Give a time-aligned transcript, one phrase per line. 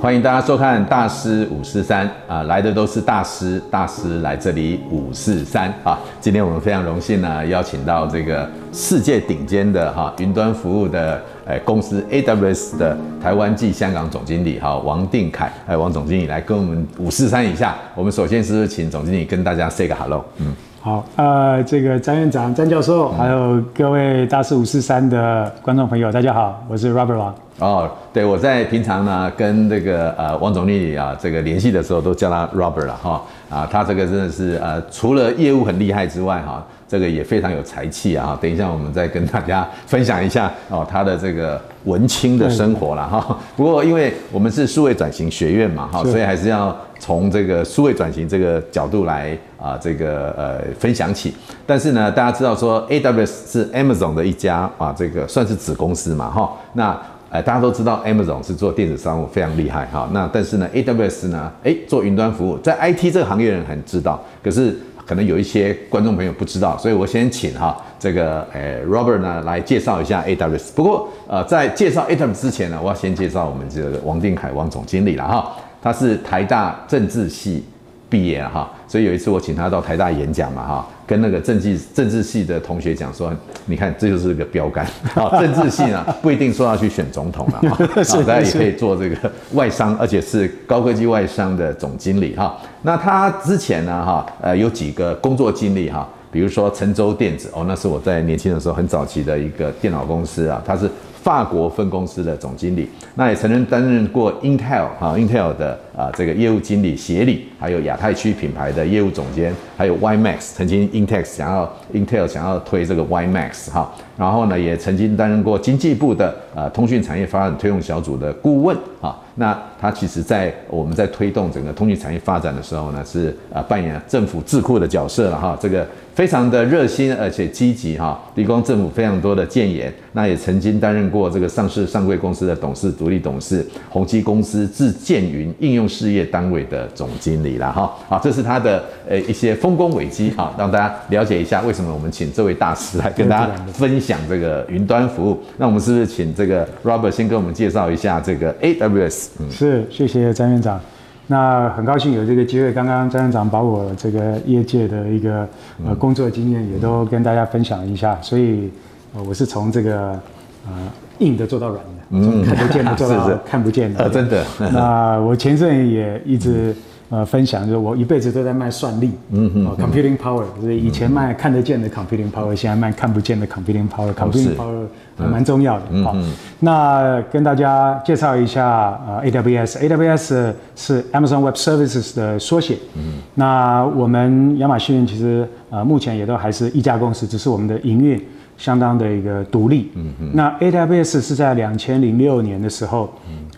[0.00, 5.98] 欢迎大家收看《大师五四三》啊，来的都是大师，大师来这里五四三啊。
[6.20, 17.76] 今天我们非常荣幸呢，邀请到这个世界顶尖的哈云端服务的诶公司 AWS 的台湾暨香港总经理哈王定凯还有王总经理来跟我们五四三一下。
[17.96, 20.54] 我们首先是请总经理跟大家 say 个 hello，嗯。
[20.88, 27.34] 好，呃，这个张院长、张教授，还有各位大师五四三的观众朋友，大家好，我是 Robert 王。
[27.58, 33.22] 哦，对，我在平常呢跟这个呃王总经理啊这个联系的时候，都叫他 Robert 了哈。
[33.50, 38.36] 啊，他这个真的是呃除了业务很厉害之外哈，这个也非常有才气啊。
[38.40, 43.38] 等一下我们再跟大家分享一下哦他的这个文青的生活了哈。
[43.56, 46.76] 不过因为我们是数位转型学院嘛哈，所以还是要。
[47.00, 51.32] 从这个数位转型这个角度来啊，这个呃分享起。
[51.64, 56.52] 但是呢，大家知道说 AWS 是 Amazon 的一家啊，这个算是子公司嘛，哈。
[56.72, 60.08] 那呃大家都知道 Amazon 是做电子商务非常厉害哈。
[60.12, 64.76] 那但是呢，AWS 呢，哎，做云端服务，在 IT 这个行业人很知道，可是
[65.08, 70.74] 可能有一些观众朋友不知道，所以我先请哈这个呃 Robert 呢来介绍一下 AWS。
[70.74, 75.56] 不过呃在介绍 AWS 之前呢，我要先介绍我们这个王定凯王总经理了哈。
[75.80, 77.64] 他是台大政治系
[78.10, 83.30] 毕业哈，所以有一次我请他到台大演讲嘛哈，跟那个政治政治系的同学讲说，
[83.66, 87.86] 你看这就是个标杆 啊，政治系呢不一定说要去选总统了 哈，
[88.26, 92.56] 大家也可以做这个外商，而且是高科技外商的总经理哈。
[92.80, 100.90] 那他之前呢哈，呃有几个工作经历哈，比如说成州电子哦，那是我在年轻的时候很早期的一个电脑公司啊，他是。
[101.22, 119.18] 法国分公司的总经理，那也曾经担任过 Intel 哈 Intel 的啊这个业务经理协理，还有亚太区品牌的业务总监，还有 Y Max 曾经 Intel 想要 Intel 想要推这个 Y Max 哈，然后呢也曾经担任过经济部的啊通讯产业发展推动小组的顾问啊。
[119.40, 125.56] 那他其实，在我们在推动整个通讯产业发展的时候呢，是啊扮演政府智库的角色了哈。
[125.60, 129.94] 这个非常的热心而且积极哈，提供政府非常多的建言。
[130.12, 137.94] 那也曾经担任过这个上市上柜公司的董事、独立董事，宏基公司自建云应用事业单位的总经理了哈。
[138.08, 145.40] 好，这是他的呃一些丰功伟绩哈，让大家了解一下为什么我们请这位大师来跟大家分享这个云端服务。
[145.56, 149.27] 那我们是不是请这个 Robert 先跟我们介绍一下这个 AWS？
[149.40, 150.80] 嗯、是，谢谢张院长。
[151.26, 155.46] 那很高兴有这个机会，刚刚张院长把我这个业界的一个
[155.86, 158.18] 呃工作经验也都跟大家分享一下。
[158.22, 158.70] 所以，
[159.14, 160.18] 呃，我是从这个
[160.66, 160.72] 呃
[161.18, 164.04] 硬的做到软的，从看不见的做到 看不见的。
[164.04, 164.44] 呃，真的。
[164.72, 166.74] 那我前阵也一直。
[167.10, 174.84] 呃，分享就是我一辈子都在卖算力，嗯哼、呃、，computing power，就是以前卖看得见的 computing power，现在卖看不见的 computing power，computing power
[175.16, 176.04] 还蛮重要的。
[176.04, 176.14] 好，
[176.60, 182.76] 那跟大家介绍一下呃 AWS，AWS 是 Amazon Web Services 的缩写。
[182.94, 188.22] 嗯，那我们亚马逊其实呃目前也都还是一家公司，只是我们的营运
[188.58, 189.90] 相当的一个独立。
[189.94, 193.04] 嗯嗯，那 AWS 是在两千零六年的时候，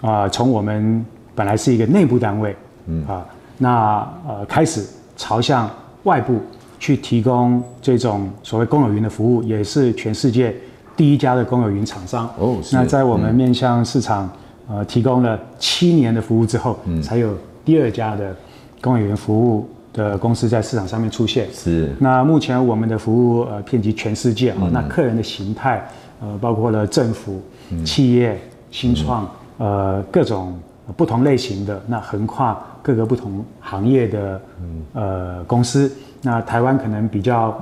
[0.00, 2.54] 啊、呃，从我们本来是一个内部单位，
[2.86, 3.26] 嗯啊。
[3.62, 4.82] 那呃，开始
[5.18, 5.68] 朝向
[6.04, 6.40] 外部
[6.78, 10.56] 去提供这种所谓公有云的服务，也是全世界
[10.96, 12.26] 第一家的公有云厂商。
[12.38, 14.30] 哦，那在我们面向市场
[14.66, 18.34] 呃提供了七年的服务之后，嗯，才有第二家的
[18.80, 21.46] 公有云服务的公司在市场上面出现。
[21.52, 21.94] 是。
[21.98, 25.86] 那目前我们的服务呃遍及全世界啊，嗯，那客人的形态
[26.22, 30.58] 呃包括了政府、嗯、企业、新创、嗯、呃各种
[30.96, 32.58] 不同类型的，那横跨。
[32.82, 34.40] 各个不同行业的
[34.94, 35.90] 呃公司，
[36.22, 37.58] 那台湾可能比较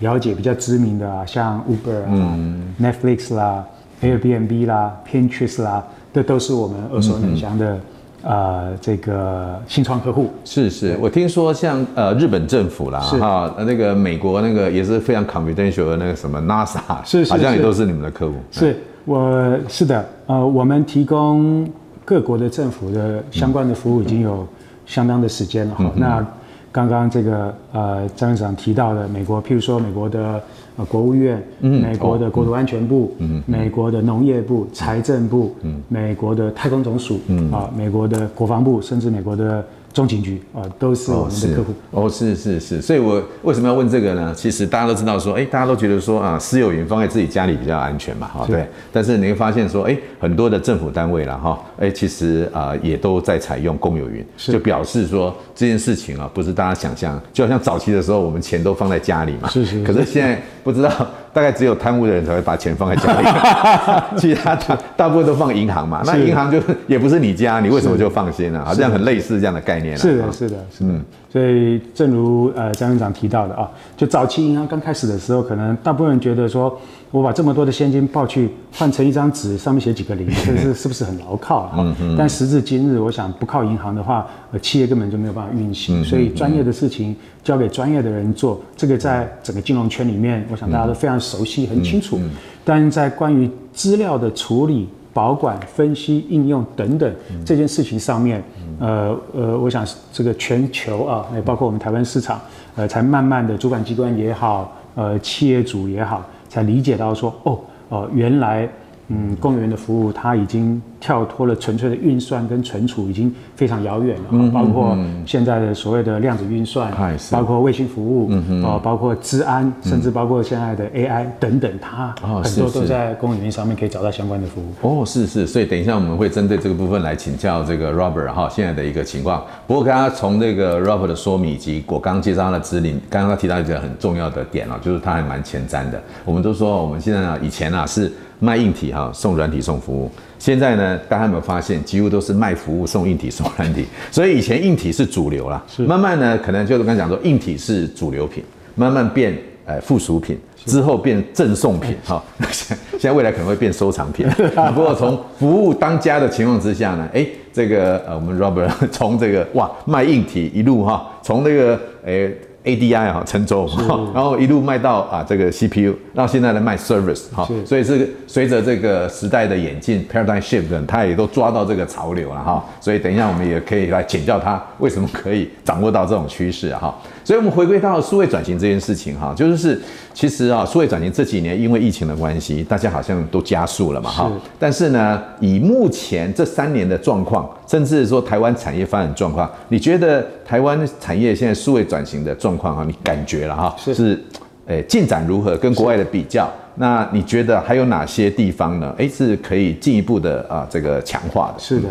[0.00, 3.64] 了解、比较知名的啊，像 Uber 啊、嗯、Netflix 啦、
[4.02, 5.82] Airbnb 啦、Pinterest 啦，
[6.12, 7.80] 这都是我们耳熟能详的、嗯、
[8.24, 10.30] 呃这个新创客户。
[10.44, 17.30] 是是，我听说像呃日本政府啦哈，那个美国那个也是非常 confidential 的那个什么 NASA，是是是。
[17.30, 18.34] 好像也都是你们的客户。
[18.50, 21.66] 是，我是的，呃，我们提供
[22.04, 24.46] 各国的政府的相关的服务已经有。
[24.84, 25.74] 嗯相当的时间了。
[25.74, 26.26] 哈，嗯、那
[26.70, 30.42] 刚刚这个呃张院长提到的美国，譬如说美国的
[30.76, 39.64] 呃国务院，嗯、美国的国土安全部，嗯、美国的农业部、嗯、财政部，嗯、美国的太空总署，嗯、啊，美国的国防部，甚至美国的。
[39.92, 44.34] 中情局啊，都是我们的客户哦，是是是，所以我为什么要问这个呢？
[44.34, 48.66] 其实大家都知道说，哎，大家都觉得说啊，私有云放在自己家里比较安全嘛，哈，对。
[48.90, 59.84] 但是你会发现说，哎，很多的政府单位了哈，哎，其实啊，也都在采用公有云，就表示说这件事情啊，不是大家想象，就好像早期的时候，我们钱都放在家里嘛，是是。
[59.84, 60.90] 可是现在不知道
[61.32, 63.26] 大概只有贪污的人才会把钱放在家里，
[64.18, 66.02] 其他大大部分都放银行嘛。
[66.04, 68.62] 那银行就也不是你家，你为什么就放心呢？
[68.64, 69.96] 好像很类似这样的概念。
[69.96, 70.92] 是的，是的，是的。
[71.32, 76.78] 所以正如呃张院长提到的啊，就早期银行刚开始的时候，可能大部分人觉得说，
[77.10, 81.76] 我把这么多的现金抱去换成一张纸，上面写几个零， 这是是不是很牢靠啊？
[81.78, 82.16] 嗯嗯。
[82.18, 86.04] 但时至今日，我想不靠银行的话，呃，企业根本就没有办法运行。
[86.04, 92.20] 所以专业的事情交给专业的人做，这个在整个金融圈里面，我想大家都非常熟悉、很清楚。
[92.62, 97.14] 但在关于资料的处理、保管、分析、应用等等
[97.44, 98.42] 这件事情上面，
[98.78, 102.40] 呃呃，我想这个全球啊，也包括我们台湾市场，
[102.76, 108.68] 呃，才慢慢的主管机关也好，呃，企业主也好，才理解到说，哦，呃，原来。
[109.08, 114.24] 嗯，公务员的服务，它已经跳脱了纯粹的运算跟存储，已经非常遥远了。
[114.30, 114.96] 嗯，包括
[115.26, 122.14] 现在的所谓的量子运算，嗯、包括卫星服务，嗯哦，包括治安，嗯、甚至包括现在的 AI 等等，它
[122.44, 125.02] 很多都在公务员上面可以找到相关的服务。
[125.02, 129.42] 哦，是是，所以等一下我们会针对这个部分来请教这个 Robert 哈，现在的一个情况。
[129.66, 136.00] 不过刚刚从那个 Robert 的说明以及我刚刚介绍他的指令，刚刚他提到一个很重要的点啊，就是他还蛮前瞻的。
[136.24, 138.12] 我们都说我们现在啊，以前啊是。
[138.42, 140.10] 卖硬体哈，送软体送服务。
[140.42, 143.86] 现在呢，大家有没有发现，几乎都是卖服务送硬体送软体。
[144.10, 148.42] 所以以前硬体是主流啦，是慢慢呢，可能就是刚才讲说，硬体是主流品，
[148.74, 150.36] 慢慢变呃附属品，
[150.66, 152.20] 之后变赠送品 哈。
[152.50, 154.28] 现 现在未来可能会变收藏品。
[154.74, 162.36] 不过从服务当家的情况之下呢，哎，这个呃我们 Robert 从这个哇卖硬体一路哈，从那个诶。
[162.64, 163.68] ADI 啊，陈州，
[164.14, 176.94] 然后一路卖到啊这个 CPU，到现在来卖 service 哈，所以是随着这个时代的演进，paradigm shift，他也都抓到这个潮流了哈，所以等一下我们也可以来请教他为什么可以掌握到这种趋势哈。
[177.24, 179.80] 所以我们回归到数位转型这件事情哈，就是是
[180.12, 194.20] 其实啊数位转型这几年因为疫情的关系，大家好像都加速了嘛哈，但是呢以目前这三年的状况，甚至说台湾产业发展状况，你觉得台湾产业现在数位转型的状况哈，你感觉了哈是是，
[194.66, 195.56] 诶进展如何？
[195.56, 198.92] 跟国外的比较，那你觉得还有哪些地方呢？
[198.98, 201.60] 诶是可以进一步的啊这个强化的？
[201.60, 201.88] 是的，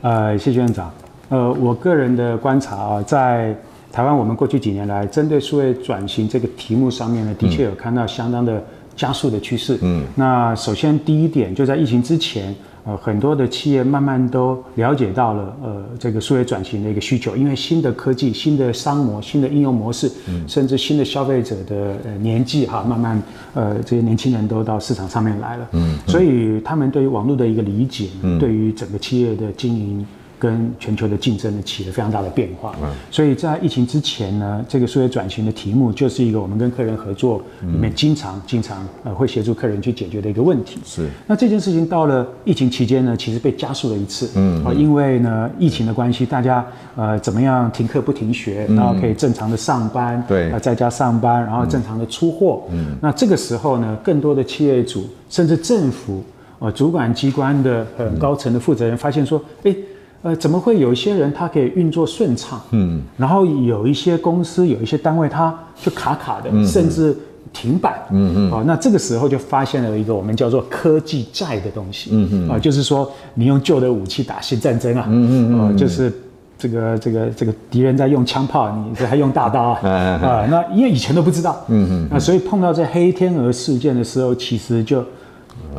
[0.00, 0.90] 呃谢谢院长，
[1.28, 3.54] 呃我个人的观察啊在。
[3.92, 8.62] 台湾，我们过去几年来针对数位转型这个题目上面呢，的确有看到相当的
[8.94, 9.76] 加速的趋势。
[9.82, 12.54] 嗯，那首先第一点，就在疫情之前，
[12.84, 23.20] 呃，很多的企业慢慢都了解到了，呃，这个数位转型的一个需求，因为新的科技、新的商模、新的应用模式，嗯，甚至新的消费者的呃年纪哈，慢慢
[23.54, 25.68] 呃这些年轻人都到市场上面来了。
[25.72, 30.06] 嗯，所以他们对于网络的一个理解，嗯，对于整个企业的经营。
[30.40, 40.80] 跟全球的竞争呢起了非常大的变化，嗯所以在疫情之前呢，这个数位转型的题目就是一个我们跟客人合作里面经常经常呃会协助客人去解决的一个问题。
[40.84, 41.06] 是。
[41.26, 44.30] 那这件事情到了疫情期间呢，其实被加速了一次。
[44.34, 44.64] 嗯。
[44.64, 46.64] 啊，因为呢疫情的关系，大家
[46.96, 52.62] 呃怎么样停课不停学，然后可以正常的上班，对，啊在家上班，然后正常的出货。
[52.72, 52.96] 嗯。
[53.02, 56.24] 那这个时候呢，更多的企业主甚至政府
[56.60, 59.74] 呃主管机关的呃高层的负责人发现说，哎。
[60.22, 62.60] 呃，怎么会有一些人他可以运作顺畅？
[62.72, 67.16] 嗯，然后有一些公司、有一些单位，他就卡卡的，嗯、甚至
[67.54, 68.06] 停摆。
[68.10, 68.50] 嗯嗯。
[68.50, 72.10] 哦，那这个时候就发现了一个我们叫做科技债的东西。
[72.12, 72.50] 嗯嗯。
[72.50, 75.06] 啊，就是说你用旧的武器打新战争啊。
[75.08, 75.76] 嗯嗯嗯。
[75.78, 76.12] 就是
[76.58, 79.80] 这个这个这个敌人在用枪炮，你这还用大刀啊？
[79.88, 81.64] 啊，那因为以前都不知道。
[81.68, 82.08] 嗯嗯。
[82.10, 85.02] 那所以碰到这黑天鹅事件的时候，其实就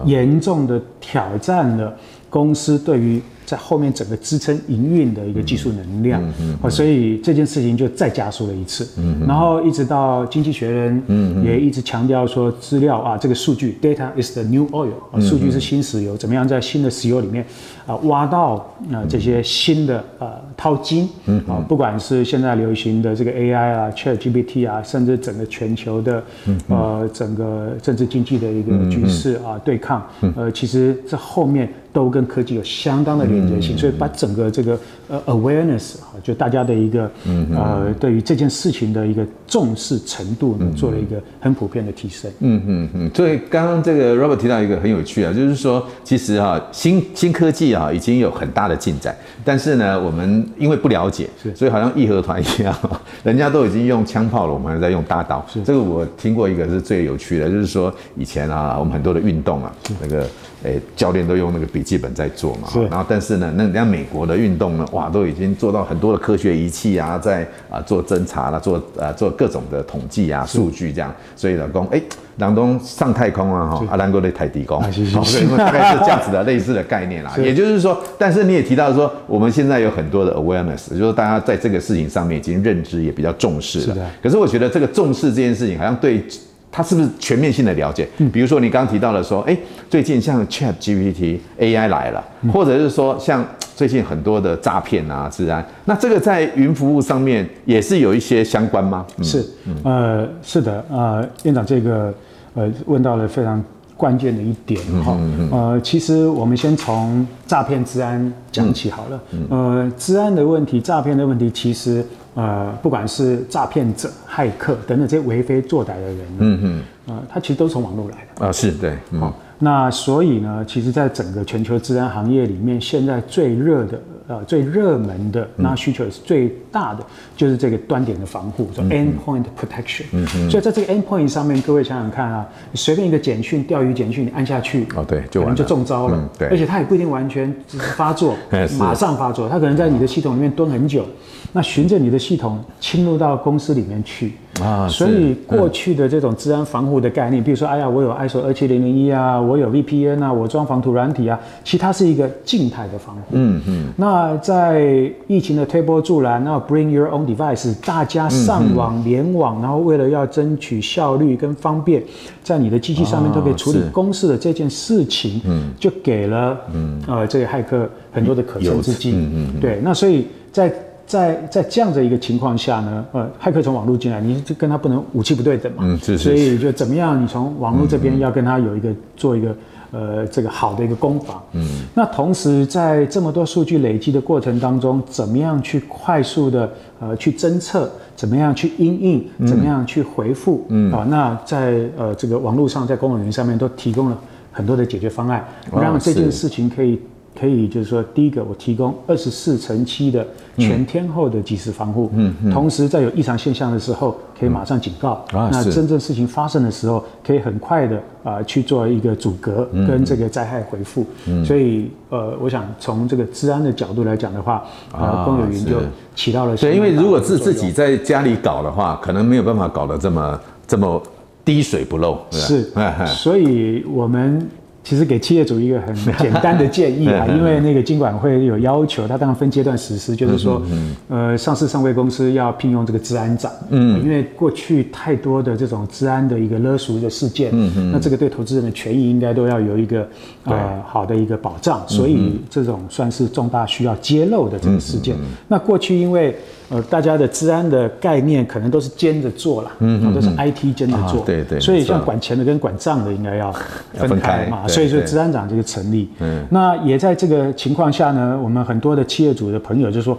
[0.04, 1.94] 严重的挑战了
[2.28, 3.22] 公司对于。
[3.52, 17.46] 在后面整个支撑营运的一个技术能量，嗯嗯，所以这件事情就再加速了一次，嗯，然后一直到经济学人，嗯，也一直强调说资料啊，这个数据，data is the new oil，啊，数据是新石油，怎么样在新的石油里面
[17.86, 18.54] 啊挖到
[18.90, 26.24] 啊这些新的呃淘金，嗯啊，不管是现在流行的这个 AI 啊，ChatGPT 啊，甚至整个全球的
[26.70, 31.68] 呃整个政治经济的一个局势啊对抗，呃，其实这后面。
[31.94, 34.80] 都跟科技有相当的连接性，所以把整个这个
[35.10, 37.12] 呃 awareness 哈，就大家的一个
[37.54, 42.32] 呃对于这件事情的一个重视程度呢，做了一个很普遍的提升。
[42.40, 43.12] 嗯嗯嗯。
[43.14, 52.74] 所以刚刚这个 Robert 提到一个很有趣啊，就是说其实哈新新科技啊已经有很大的进展，但是呢我们因为不了解，所以好像义和团一样，
[53.24, 55.46] 人家都已经用枪炮了，我们还在用大刀。
[55.52, 60.26] 是这个我听过一个是最有趣的，就是说以前啊我们很多的运动啊那个。
[60.64, 72.02] 诶教练都用那个笔记本在做嘛，然后但是呢，那人家美国的运动呢，哇，都已经做到很多的科学仪器啊，在啊做侦查啦，做呃做各种的统计啊数据这样，所以老公诶，
[72.38, 86.24] 郎东上太空啊哈，阿兰哥的太低空，啊、谢谢好，所以大概是这样子的 类似的概念啦，也就是说，但是你也提到说，我们现在有很多的 awareness，就是说大家在这个事情上面已经认知也比较重视了，是，可是我觉得这个重视这件事情好像对。
[86.72, 88.08] 他是不是全面性的了解？
[88.32, 89.58] 比如说你刚刚提到的说，哎，
[89.90, 92.24] 最近像 Chat GPT AI 来了，
[92.54, 99.06] 或者是说像最近很多的诈骗啊、治安，那这个在云服务上面也是有一些相关吗？
[99.18, 99.46] 嗯、是，
[99.84, 102.14] 呃，是的，呃，院长这个
[102.54, 103.62] 呃问到了非常
[104.02, 105.16] 关键的一点哈，
[105.52, 112.04] 呃，其实我们先从诈骗治安讲起好了，呃，治安的问题、诈骗的问题，其实。
[112.34, 118.46] 呃，不管是诈骗者、骇客等等这些为非作歹的人，嗯嗯，呃，他其实都从网络来的。
[118.46, 124.02] 啊，是对，好、嗯，那所以呢，其实，在整个全球治安行业里面，现在最热的。
[124.28, 130.04] 呃，最热门的，那需求也是最大的，就是这个端点的防护，叫 endpoint protection。
[130.14, 130.50] 嗯嗯。
[130.50, 136.30] 所以在这个 endpoint 上面，各位想想看啊，你随便一个简讯、钓鱼简讯，你按下去，哦对，就可能就中招了。
[136.40, 136.48] 对。
[136.48, 137.54] 而且它也不一定完全
[137.98, 138.38] 发作，
[138.80, 141.06] 马上发作，它可能在你的系统里面蹲很久，
[141.52, 144.32] 那循着你的系统侵入到公司里面去。
[144.62, 144.88] 啊。
[144.88, 153.22] 所以过去的这种治安防护的概念，比如说，哎呀，我有 ISO 二七零零一啊，我有 VPN 啊，我装防毒软体啊，其实它是一个静态的防护。
[153.32, 153.94] 嗯嗯。
[153.98, 162.04] 那那在疫情的推波助澜，然后 bring your own device，大家上网联网，然后为了要争取效率跟方便，
[162.44, 167.02] 在你的机器上面都可以处理公事的这件事情，嗯，就给了嗯。
[167.08, 170.72] 呃这个骇客很多的可乘之机，嗯嗯，对，那所以在
[171.12, 179.54] 在在这样的一个情况下呢，呃，骇客从网络进来，你就跟他不能武器不对等嘛，嗯，是是，所以就怎么样，你从网络这边要跟他有一个做一个。
[179.94, 181.44] 呃，这个好的一个攻防。
[181.52, 190.66] 嗯，那同时在这么多数据累积的过程当中，怎么样去快速的呃去侦测，怎么样去应应，怎么样去回复？
[190.70, 194.18] 嗯，啊，那在呃这个网络上，在公有云上面都提供了
[194.50, 196.98] 很多的解决方案，让这件事情可以。
[197.42, 200.24] 可以，就是说，第一个，我提供二十四乘七的
[200.60, 205.14] 全天候的即时防护，嗯，同时在有异常现象的时候，可以马上警告。
[205.32, 211.04] 啊，那真正事情发生的时候，可以很快的啊去做一个阻隔跟这个灾害回复。
[211.26, 215.78] 嗯，所以呃，我想从这个治安的角度来讲的话，啊，公有云就
[216.14, 216.56] 起到了。
[216.56, 221.02] 对，因为如果是自己在家里搞的话，可能没有办法搞得这么这么
[221.44, 222.20] 滴水不漏。
[222.30, 222.72] 是，
[223.08, 224.48] 所以我们。
[224.84, 230.62] 其实给企业主一个很简单的建议啊， 因为那个金管会有要求，它当然分阶段实施，就是说，
[231.08, 240.08] 呃，上市上柜公司要聘用这个治安长，嗯，因为过去太多的这种治安的一个勒赎的事件，嗯，那这个对投资人的权益应该都要有一个
[240.46, 245.16] 呃好的一个保障，所以这种算是重大需要揭露的这个事件。
[245.48, 246.36] 那过去因为
[246.72, 253.52] 呃，大家的治安的概念可能都是兼着做了，嗯，都是 IT 兼着做，对对，所以像管钱的跟管账的应该要
[253.98, 260.18] 分开嘛，所以说治安长这个成立，嗯，那也在这个情况下呢，我们很多的企业主的朋友就说，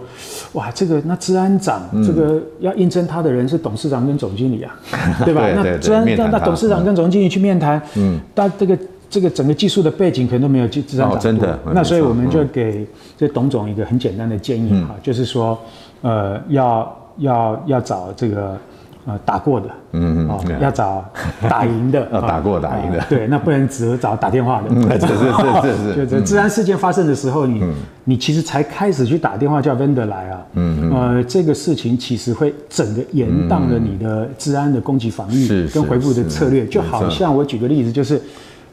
[0.53, 4.75] 哇，这个那治安长这个要应征他的人是董事长跟总经理啊，
[5.25, 5.49] 对吧？
[5.55, 8.77] 那治安那那董事长跟总经理去面谈，嗯，但这个
[9.13, 15.57] 这个整个技术的背景可能都没有资安长，真的，那所以我们就给这董总一个很简单的建议哈，就是说。
[16.05, 18.57] 呃，要要要找这个
[19.05, 21.01] 呃打过的，嗯嗯，哦，要找
[21.47, 27.63] 打赢的，要 打过打赢的，对，那不能只找打电话的，嗯，是是是是，就这治安事件发生的时候，你
[28.03, 38.21] 你其实才开始去打电话叫 vendor 来啊，嗯呃，这个事情其实会整个延宕了你的治安的攻击防御跟回复的策略，就好像我举个例子就是。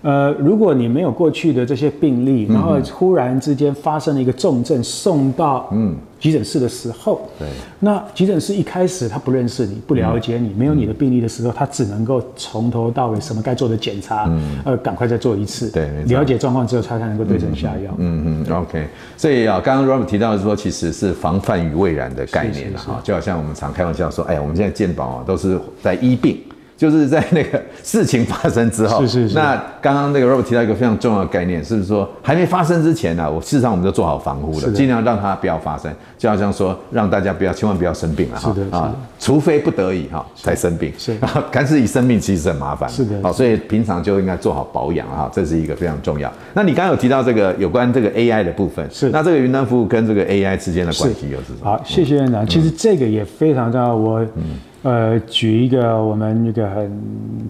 [0.02, 7.46] 呃，如果你没有过去的这些病例，然后忽然之间发生了一个重症，送到嗯急诊室的时候，对，
[7.80, 14.30] 那急诊室一开始他不认识你，不了解你，没有你的病例的时候，他只能够从头到尾什么该做的检查，
[14.64, 17.94] 呃，赶快再做一次，对，了解状况之后，他才能够对症下药。
[17.98, 18.86] 嗯嗯，OK。
[19.18, 26.38] 所以啊，刚刚 Robert 提到的说，其实是防范于未然的概念了哈，就好像我们常开玩笑说，哎呀，我们现在健保啊都是在医病。
[26.80, 29.34] 就是在那个事情发生之后， 是是是。
[29.34, 33.28] 那刚刚那个 Robert 提到一个非常重要的概念，是不是说还没发生之前呢、啊？
[33.28, 38.56] 我事实上我们就做好防护了，尽量让它不要发生，就好像说让大家不要千万不要生病了哈。
[38.70, 40.90] 啊，除非不得已哈才生病。
[40.96, 41.14] 是。
[41.52, 42.88] 但是以生病其实很麻烦。
[42.88, 43.20] 是的。
[43.22, 46.32] 好，所以平常就应该做好保养哈，这是一个非常重要。
[46.54, 49.10] 那你刚刚有提到这个有关这个 AI 的部分，是。
[49.10, 51.64] 那这个云端服务跟这个 AI 之间的关系又是什么？
[51.64, 52.46] 好，谢谢院长。
[52.46, 54.18] 其实这个也非常重要，我。
[54.36, 56.90] 嗯呃，举一个我们一个很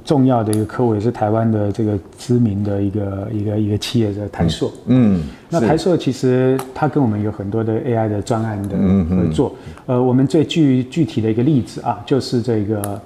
[0.05, 4.73] 重要的一个客户，也是台湾的这个知名的一个一个一个企业的台硕。
[4.87, 8.77] 嗯，那台硕其实它跟我们有很多的 AI 的专案的
[9.09, 9.55] 合作。
[9.87, 13.01] 呃，我们最具具体的一个例子啊，就是这个。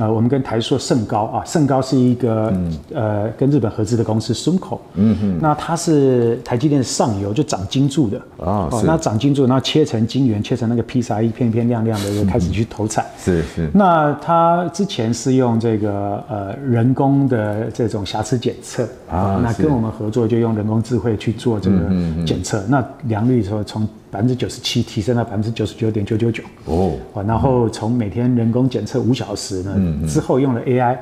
[0.00, 13.68] 呃，我们跟台硕盛高啊，盛高是一个、嗯、呃跟日本合资的公司 Sumco，嗯哼，那它是台积电的上游，就长金柱的啊，哦，那长金柱，然后切成晶圆，切成那个披萨一片一片亮亮的，就开始去投产，是是。
[13.74, 21.76] 那它之前是用这个呃人工的这种瑕疵检测啊，那跟我们合作就用人工智慧去做这个
[22.26, 23.86] 检测，那良率说从。
[24.10, 26.42] 百分之九十七提升到百分之九十九点九九九。
[26.64, 26.92] 哦，
[27.26, 30.96] 然后从每天人工检测五小时呢，嗯嗯、之后用了 AI，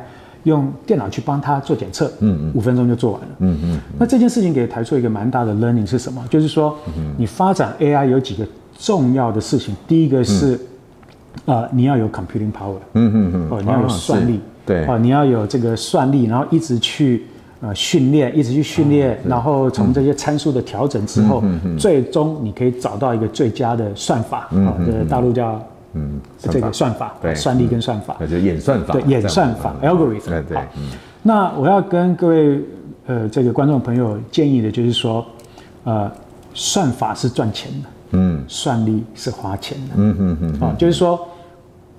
[0.45, 3.81] 用电脑去帮他做检测，嗯嗯，五分钟就做完了，嗯嗯。
[3.99, 6.23] 那这件事情给台出一个蛮大的 learning 是什么？
[6.29, 6.77] 就是说，
[7.17, 8.47] 你发展 AI 有几个
[8.79, 10.55] 重要的事情，第一个是，
[11.47, 17.25] 嗯、呃，你要有 computing power，嗯嗯嗯，哦，你要有算力，对，哦，你要有这个算力，然后一直去。
[17.61, 21.43] 呃，训练一直去训练，然后从这些参数的调整之后，
[21.77, 25.61] 最终你可以找到一个最佳的算法啊，这大陆叫
[25.95, 30.25] 嗯这个算法，对，算力跟算法，那就演算法，对，演算法 algorithm。
[30.25, 30.59] 对对。
[31.23, 32.61] 那我要跟各位
[33.07, 35.27] 呃这个观众朋友建议的就是说，
[35.83, 36.09] 呃，
[36.55, 41.19] 算法是赚钱的，嗯，算力是花钱的，嗯嗯嗯，啊，就是说。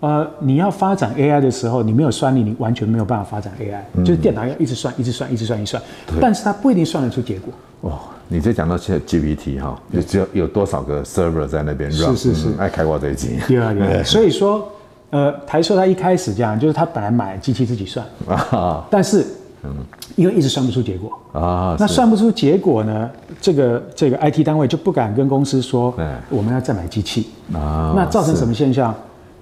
[0.02, 3.82] 呃，你要发展 AI 的时候，你没有算力，你完全没有办法发展 AI。
[3.94, 5.84] 嗯、就是电脑要一直算，一直算，一直算，一直算，
[6.22, 7.54] 但是它不一定算得出结果。
[7.82, 12.16] 哦，你这讲到现在 GPT 哈，就只有有多少个 server 在那边 run？
[12.16, 13.40] 是是是，爱、嗯、开挂这一集。
[13.48, 14.04] 对啊对啊。
[14.04, 14.72] 所以说，
[15.10, 19.26] 呃，台硕他一开始这样，就是他本来买机器自己算，啊，但是，
[19.64, 19.76] 嗯，
[20.16, 23.10] 因为一直算不出结果啊，那算不出结果呢，
[23.42, 25.94] 这个这个 IT 单位就不敢跟公司说，
[26.30, 28.96] 我们要再买机器啊，那造成什么现象？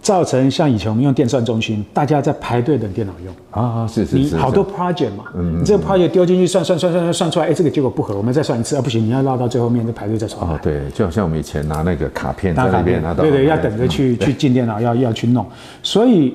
[0.08, 10.50] 造成像以前我们用电算中心，大家在排队等电脑用啊，是是是，你好多 project 嘛，嗯，你这个 project 丢进去算算算算算出来，哎，这个结果不合，我们再算一次啊，不行，你要绕到最后面再排队再算。
[10.50, 15.46] 哦，对，就好像我们以前拿那个卡片在那边拿到，对对，要等着去去进电脑，要要去弄，
[15.84, 16.34] 所以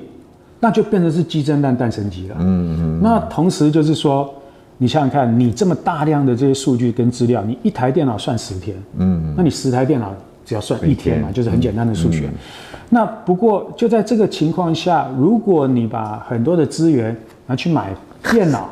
[0.59, 2.35] 那就变成是鸡生蛋，蛋生鸡了。
[2.41, 2.99] 嗯嗯。
[3.01, 4.31] 那同时就是说，
[4.77, 10.13] 你想想看，你这么大量的这些数据跟资料，你一台电脑算十天，嗯，那你十台电脑
[10.45, 12.29] 只要算一天嘛，就是很简单的数学。
[12.93, 17.15] 那不过就在这个情况下，如果你把很多的资源
[17.47, 17.89] 拿去买
[18.31, 18.69] 电脑，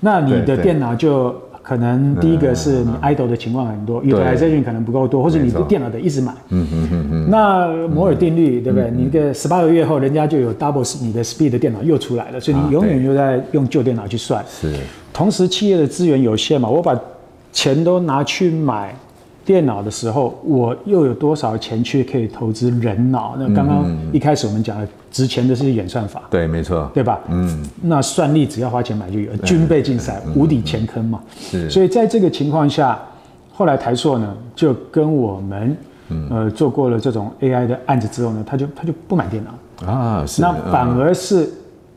[0.00, 6.32] 那你的电脑就可能第一个是你 idle 的情况很多，utilization 可能不够多，或者你的电脑得一直买。
[6.48, 7.30] 嗯嗯嗯嗯。
[7.30, 8.90] 那摩尔定律对不对？
[8.90, 14.42] 你一个十八个月后，人家就有 double 你的 speed 的电脑又出来了，所以你永远就在用旧电脑去算。
[14.48, 14.72] 是。
[15.12, 16.98] 同时，企业的资源有限嘛，我把
[17.52, 18.94] 钱都拿去买。
[19.48, 23.34] 电脑的时候，我又有多少钱去可以投资人脑？
[23.38, 27.18] 那刚刚一开始我们讲的值钱的是演算法，对，没错，对吧？
[27.30, 31.18] 嗯，那算力只要花钱买就有，军备竞赛无底钱坑嘛。
[31.40, 32.98] 是，所以在这个情况下，
[33.50, 35.74] 后来台硕呢就跟我们
[36.28, 41.50] 呃做过了这种 AI 的案子之后呢，他就他就不买电脑啊，是，那反而是。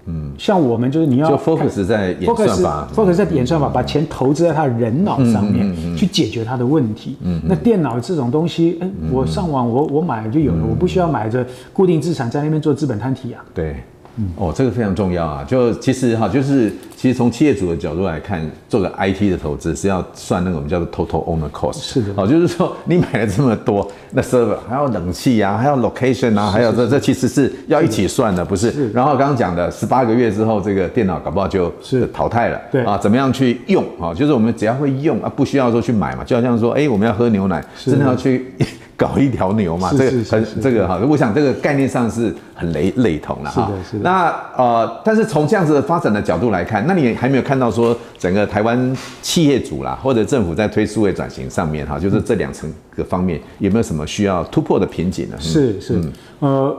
[0.06, 7.18] 嗯，像我们就是你要就 focus 在演算法，focus 在演算法，把钱投资在他的人脑上面，去解决他的问题。
[7.22, 13.44] 嗯，那电脑这种东西，哎，我上网我我买了就有了，我不需要买着固定资产在那边做资本摊提啊。
[13.54, 13.76] 对。
[14.18, 15.42] 嗯、哦，这个非常重要啊！
[15.42, 21.80] 就其实哈，就是其实从企业主的角度来看，做个 IT 的投资是要算那个我们叫做 total owner cost。
[21.80, 22.14] 是的。
[22.18, 28.72] 哦，就是说你买了这么多，那 server 还要冷气啊，还要 location 啊，还有这这其实是要一起算的，不是？
[28.72, 28.92] 是。
[28.92, 32.62] 然后刚刚讲的十八个月之后，这个电脑搞不好就是淘汰了。
[32.72, 32.84] 对。
[32.84, 34.14] 啊，怎么样去用啊？
[34.14, 36.24] 就是我们只要会用啊，不需要说去买嘛。
[36.24, 38.54] 就好像说，哎，我们要喝牛奶，真的要去。
[39.02, 43.66] 搞一条牛嘛，这个很这个哈，我想这个概念上是很雷雷同的哈。
[43.66, 44.04] 是的，是的。
[44.04, 55.36] 那呃，但是从这样子的发展的角度来看，那你还没有看到说整个台湾企业主啦，或者政府在推数位转型上面哈，就是这两层个方面有没有什么需要突破的瓶颈呢？
[55.40, 56.00] 是是，
[56.40, 56.78] 呃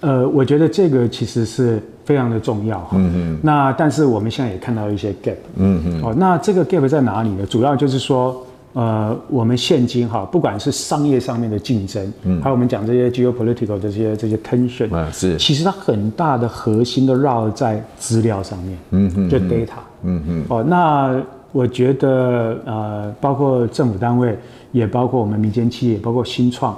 [0.00, 2.92] 呃，我觉得这个其实是非常的重要哈。
[2.94, 3.38] 嗯嗯。
[3.42, 5.34] 那但是我们现在也看到一些 gap。
[5.56, 6.02] 嗯嗯。
[6.02, 7.44] 哦，那这个 gap 在哪里呢？
[7.44, 8.42] 主要就是说。
[8.74, 19.68] 呃，我们现今哈，不管是商业上面的竞争，嗯，还有我们讲这些 geopolitical 的这些这些 tension，啊，是，其实它很大的核心都绕在资料上面，嗯哼，就 data，
[20.02, 24.38] 嗯嗯，哦，那我觉得呃，包括政府单位，
[24.70, 26.76] 也包括我们民间企业，包括新创，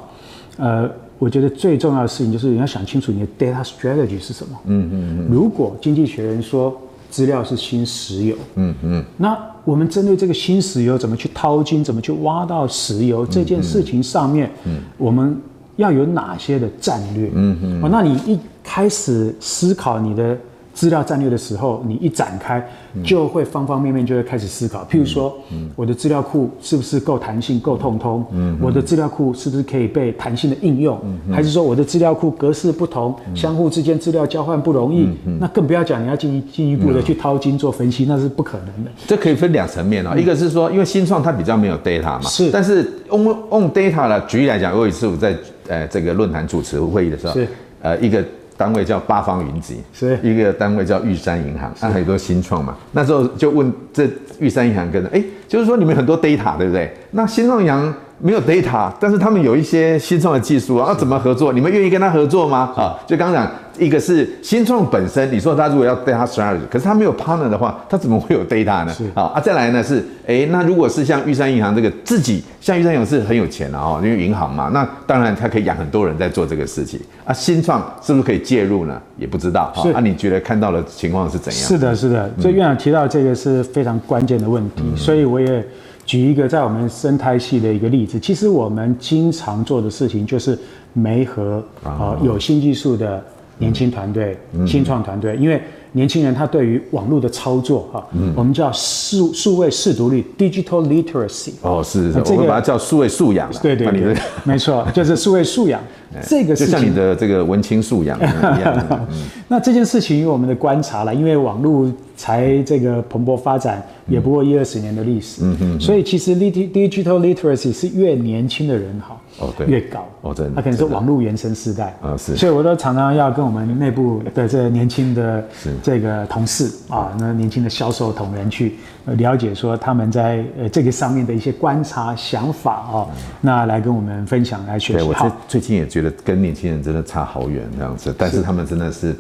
[0.59, 15.37] 呃，我觉得最重要的事情就是你要想清楚你的 data strategy 是什么，嗯嗯嗯，如果经济学人说资料是新石油，嗯嗯，那我们针对这个新石油怎么去淘金，怎么去挖到石油这件事情上面，嗯，我们
[15.77, 17.31] 要有哪些的战略？
[17.35, 17.83] 嗯嗯。
[17.83, 20.39] 哦，那你一开始思考你的。
[20.73, 22.65] 资料战略的时候，你一展开，
[23.05, 24.87] 就会方方面面就会开始思考。
[24.91, 25.37] 譬如说，
[25.77, 28.25] 我的资料库是不是够弹性、够通通？
[28.61, 30.99] 我的资料库是不是可以被弹性的应用？
[31.33, 35.09] 还是说我的资料库格式不同，相互之间资料交换不容易？
[35.41, 38.91] 那更不要讲你要进一进一步的去掏金做分析，那是不可能的。
[39.07, 42.51] 这可以分两层面啊，一个是说，因为新创它比较没有 data 嘛，是。
[42.51, 45.37] 但是 on on data 呢，举例来讲，我有一次我在
[45.69, 47.49] 呃这个论坛主持会议的时候，是
[47.83, 48.25] 呃一个。
[48.61, 52.77] 单位叫八方云集，是一个单位叫玉山银行，那很多新创嘛。
[52.93, 54.07] 那时候就问这
[54.39, 56.93] 玉山银行跟，哎、欸，就是说你们很多 data 对不对？
[57.13, 61.53] 那新创银行没有 data，但是他们有一些新创的技术啊，要怎么合作？
[61.53, 62.73] 你们愿意跟他合作吗？
[62.77, 63.51] 啊，就刚刚讲。
[63.79, 68.93] 一个是新创本身，你说他如果要 data strategy，可是他没有 partner 的话，他怎么会有 data 呢？
[68.93, 77.33] 是啊，再来呢是，哎，那如果是像玉山银行这个自己，像玉山银行是很有钱的哦，因为银行嘛，那当然他可以养很多人在做这个事情啊。
[77.33, 79.01] 新创是不是可以介入呢？
[79.17, 79.73] 也不知道。
[79.77, 81.63] 是啊，你觉得看到的情况是怎样？
[81.63, 82.31] 是的，是的。
[82.39, 85.65] 所以院长提到这个是非常关键的问题，嗯、所以我也
[86.11, 88.19] 举一个在我们生态系的一个例子。
[88.19, 90.59] 其实我们经常做的事情就是
[90.93, 93.23] 媒合啊，有新技术的。
[93.59, 94.35] 年轻团队、
[94.67, 95.61] 新创团队，因为
[95.93, 98.03] 年轻人他对于网络的操作哈，
[98.35, 101.51] 我们叫数数位识读率 （digital literacy）。
[101.61, 103.51] 哦，是，这个、我们把它叫数位素养。
[103.61, 105.79] 对对对，没错，就是数位素养。
[106.27, 108.99] 这个就像你的这个文青素养一样。
[109.49, 111.87] 那这件事情，我们的观察了，因为网络
[112.21, 115.41] 才这个蓬勃发展，也不过一二十年的历史。
[115.43, 115.81] 嗯嗯。
[115.81, 119.19] 所以其实 digital literacy 是越年轻的人好。
[119.39, 125.43] 哦，对，越高哦，真的，他可能是网络原生世代啊，是，所以我都常常要跟我们内部的这个年轻的
[125.83, 128.75] 这个同事啊，那年轻的销售同仁去
[129.17, 133.07] 了解说他们在呃这个上面的一些观察想法啊，
[133.41, 134.99] 那来跟我们分享来学习。
[134.99, 139.17] 对，我最最近也觉得跟年轻人真的差好远这样子，但是他们真的是。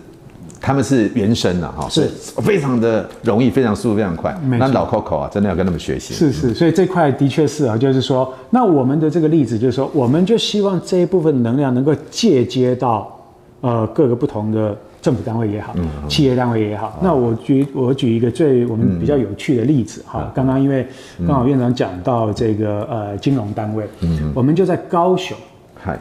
[0.61, 2.07] 他们是原生的哈，是
[2.43, 4.39] 非常的容易，非常速度非常快。
[4.59, 6.13] 那老 Coco 啊，真的要跟他们学习。
[6.13, 13.11] 是是，所以这块的确是啊，就是说，那我们的这个例子就是说，我们就希望这一部分能量能够借接到
[13.63, 15.75] 呃各个不同的政府单位也好，
[16.09, 16.99] 企业单位也好。
[17.03, 20.87] 那我举我举一个最我们比较有趣的例子哈，刚刚因为
[21.27, 25.35] 刚好院长讲到这个呃金融单位，嗯，我们就在高雄，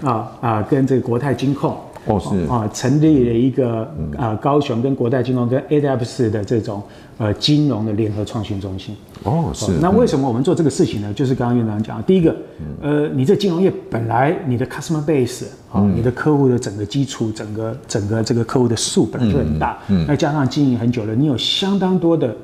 [0.04, 1.78] 啊啊跟这个国泰金控。
[2.06, 6.82] 哦，是啊，成立了一个啊，高雄跟国泰金融跟 AWS 的这种
[7.18, 8.96] 呃金融的联合创新中心。
[9.24, 9.74] 哦，是。
[9.82, 11.14] 那为什么我们做这个事情呢？
[11.14, 12.36] 就是刚刚院长讲，第一个，
[12.82, 22.36] 呃，你这金融业本来你的 customer base 啊，你的客户的整个基础，整个整个这个客户的数本来就很大，嗯，那加上经营很久了，你有相当多的。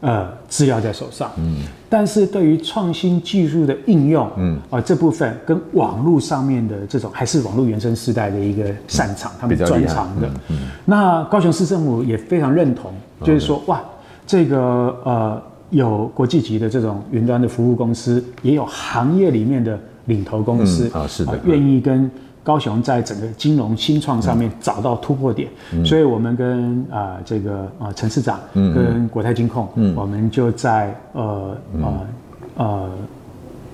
[0.00, 10.28] 呃，资料在手上，嗯，但是对于创新技术的应用，嗯，啊、呃，这部分跟网络上面的这种还是网络原生世代的一个擅长，嗯、他们专长的。
[10.84, 13.80] 那高雄市政府也非常认同，嗯、就是说，哇，
[14.26, 22.10] 这个呃，有国际级的这种云端的服务公司，也有行业里面的领头公司，啊、嗯，是的，愿、呃、意跟。
[22.44, 32.06] 高雄在整个金融新创上面找到突破点，嗯、所以我们跟啊、呃、这个啊陈市长跟国泰金控，嗯、我们就在呃呃
[32.56, 32.90] 呃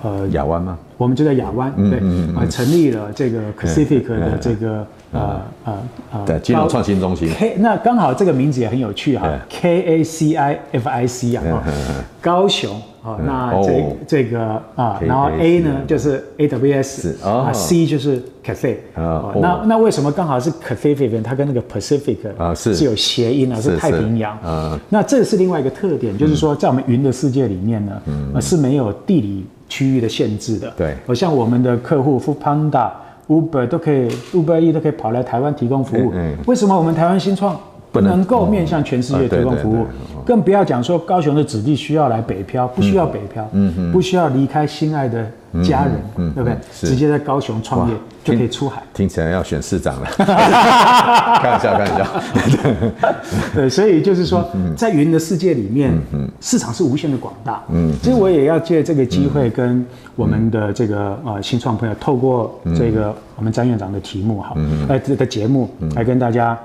[0.03, 0.79] 呃亚湾吗？
[0.97, 1.99] 我们就在亚湾，对，
[2.37, 5.79] 啊成立了这个 Pacific 的这个呃呃
[6.13, 7.29] 呃金融创新中心。
[7.37, 11.43] K 那刚好这个名字也很有趣哈，K A C I F I C 啊，
[12.21, 21.23] 高雄啊，那这这个啊，然后 A 呢就是 A W S 啊，C 就是 Cafe 啊，那那为什么刚好是 Cafe？
[21.23, 22.75] 它跟那个 Pacific 啊是。
[22.75, 24.79] 是有谐音啊，是太平洋啊。
[24.89, 29.47] 那这是另外一个特点，就是说在我们云的世界里面呢，是没有地理。
[29.73, 32.91] 区域的限制的，对，我像我们的客户 Foodpanda、
[33.31, 36.11] Uber 都可以，Uber E 都可以跑来台湾提供服务。
[36.13, 37.57] 嗯，为什么我们台湾新创
[37.93, 39.87] 不能够面向全世界提供服务？
[40.27, 45.25] 更不要讲说高雄的子弟需要来北漂，不需要北漂，嗯嗯，不需要离开心爱的
[45.63, 46.57] 家人，嗯，对不对？
[46.73, 48.83] 直接在高雄创业就可以出海。
[48.93, 50.07] 听起来要选市长了，
[51.41, 52.07] 开玩笑，开玩笑。
[53.55, 54.45] 对，所以就是说，
[54.77, 55.93] 在云的世界里面，
[56.41, 57.63] 市场是无限的广大。
[57.71, 59.85] 嗯，所以我也要借这个机会跟
[60.17, 64.55] 我们的这个呃新创朋友，透过这个我们张院长的题目哈，
[64.89, 66.59] 呃这个节目来跟大家。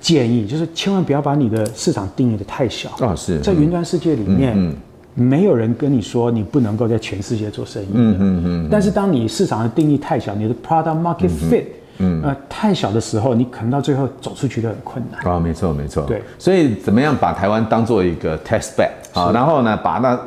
[0.00, 3.14] 建议就是千万不要把你的市场定义的太小啊！
[3.14, 4.74] 是在云端世界里面，
[5.14, 7.88] 没有人跟你说你不能够在全世界做生意。
[7.92, 8.68] 嗯嗯嗯。
[8.70, 11.64] 但是当你市场的定义太小，你的 product market fit，
[11.98, 15.38] 嗯呃太小的时候，你可能到最后走出去都很困难啊！
[15.38, 16.02] 没错没错。
[16.04, 19.30] 对，所以怎么样把台湾当做一个 test bed 啊？
[19.32, 20.18] 然后呢，把那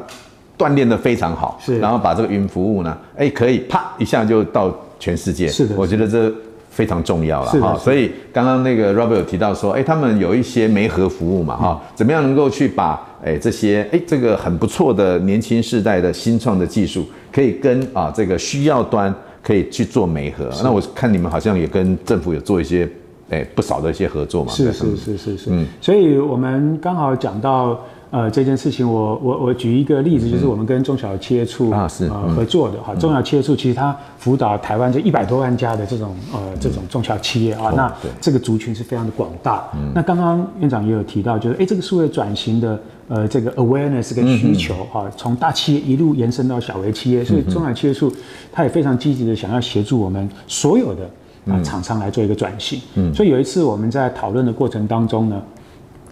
[0.58, 5.47] 锻炼的非常好，是，然后把这个云服务呢，哎，可以啪一下就到全世界。
[5.47, 6.34] 是的，我觉得这。
[6.71, 7.75] 非常重要了哈。
[7.78, 20.49] 所以刚刚那个 Robert 有提到说，哎，他们有一些媒合服务嘛哈，怎么样能够去把哎这些哎这个很不错的年轻世代的新创的技术，可以跟啊这个需要端可以去做媒合。
[20.63, 22.88] 那我看你们好像也跟政府有做一些
[23.30, 24.54] 哎不少的一些合作嘛。
[24.54, 25.49] 是是是是是。
[25.49, 27.78] 嗯，所以我们刚好讲到。
[28.12, 32.95] 呃，这件事情我我我举一个例子，就是我们跟中小企业处啊是呃合作的哈。
[32.95, 39.69] 中小企业处其实它辅导台湾这一百多万家的这种呃这种中小企业啊，那这个族群是非常的广大。
[39.93, 48.12] 那刚刚院长也有提到，就是哎这个数位转型的呃这个 awareness 跟需求哈，从大企业一路延伸到小微企业，所以中小企业处
[48.52, 51.08] 它也非常积极的想要协助我们所有的
[51.54, 52.82] 啊厂商来做一个转型。
[52.95, 55.39] 嗯，所以有一次我们在讨论的过程当中呢。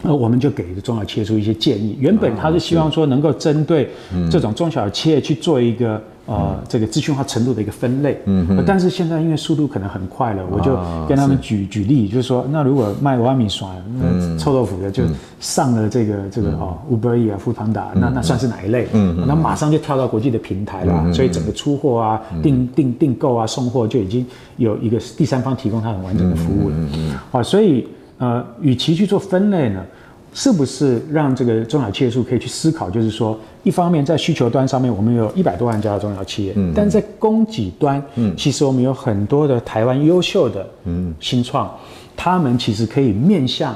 [0.01, 1.97] 那我们就给中小企业出一些建议。
[1.99, 3.89] 原本他是希望说能够针对
[4.29, 8.21] 这种中小企业去做一个呃这个资讯化程度的一个分类。
[8.25, 15.03] 嗯，但是现在因为速度可能很快了，我就跟他们举举例，就是说，那如果卖瓦米刷、那臭豆腐的，就
[15.39, 18.87] 上了这个这个哦，Uber Eats 啊，Foodpanda，那那算是哪一类？
[18.93, 24.25] 嗯，那马上就跳到国际的平台了，所以整个出货啊、订订订购啊、送货就已经
[24.57, 26.75] 有一个第三方提供它很完整的服务了。
[26.93, 27.87] 嗯，好，所以。
[28.17, 29.85] 呃，与其去做分类呢，
[30.33, 32.89] 是不是让这个中小企业数可以去思考？
[32.89, 41.71] 就是说，一方面在需求端上面，我们有一百多万家的中小企业，嗯，但在供给端，嗯，其实我们有很多的台湾优秀的，嗯，新创，
[42.15, 43.75] 他们其实可以面向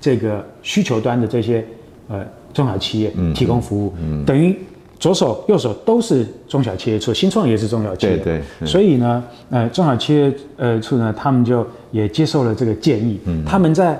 [0.00, 1.64] 这个需求端的这些
[2.08, 4.56] 呃中小企业提供服务，嗯，等于。
[4.98, 8.66] 左手右手都是中小企业处，新创也是中小企业，对对。
[8.66, 13.96] 所以呢，呃，中小企业呃处呢，他们就也接受了这个建议，嗯，他们在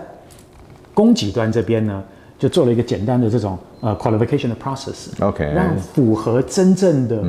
[0.92, 2.02] 供给端这边呢，
[2.36, 7.22] 就做了一个简单的这种呃 qualification 的 process，OK，让符合真正的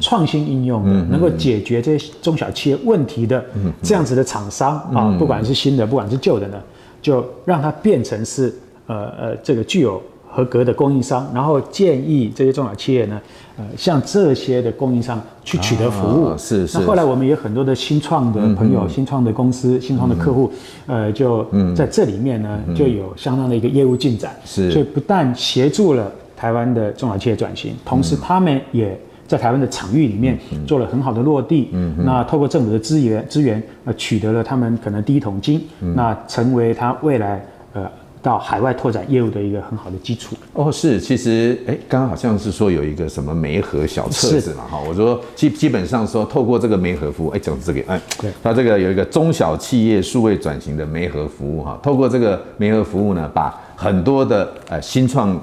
[0.00, 3.44] 创新应用的，能够解决这些中小企业问题的
[3.82, 6.62] 这样子的厂商啊，不管是新的，不管是旧的呢，
[7.02, 8.54] 就让它变成是
[8.86, 10.00] 呃呃这个具有。
[10.28, 13.20] 合格的供应商，然后建议这些中小企业呢，
[13.56, 16.36] 呃，向这些的供应商去取得服务。
[16.36, 16.78] 是是。
[16.78, 20.52] 那后来我们有很多的新创的朋友、新创的公司、新创的客户，
[20.86, 24.36] 呃，就在这里面呢，就有相当的一个业务进展。
[24.44, 24.70] 是。
[24.70, 31.70] 所以不但协助了台湾的中小企业转型，同时他们也在台湾的场域里面做了很好的落地。
[31.72, 31.94] 嗯。
[32.04, 35.62] 那透过政府的资源资源，呃，取得了他们可能第一桶金，
[35.94, 37.90] 那成为他未来呃。
[38.26, 55.40] 到海外拓展业务的一个很好的基础哦，是，其实哎，刚刚好像是说有一个什么媒合小册子嘛，哈，我说基基本上说透过这个媒合服务，哎，讲这个，哎，对，它这个有一个中小企业数位转型的媒合服务哈，透过这个媒合服务呢，把很多的呃新创。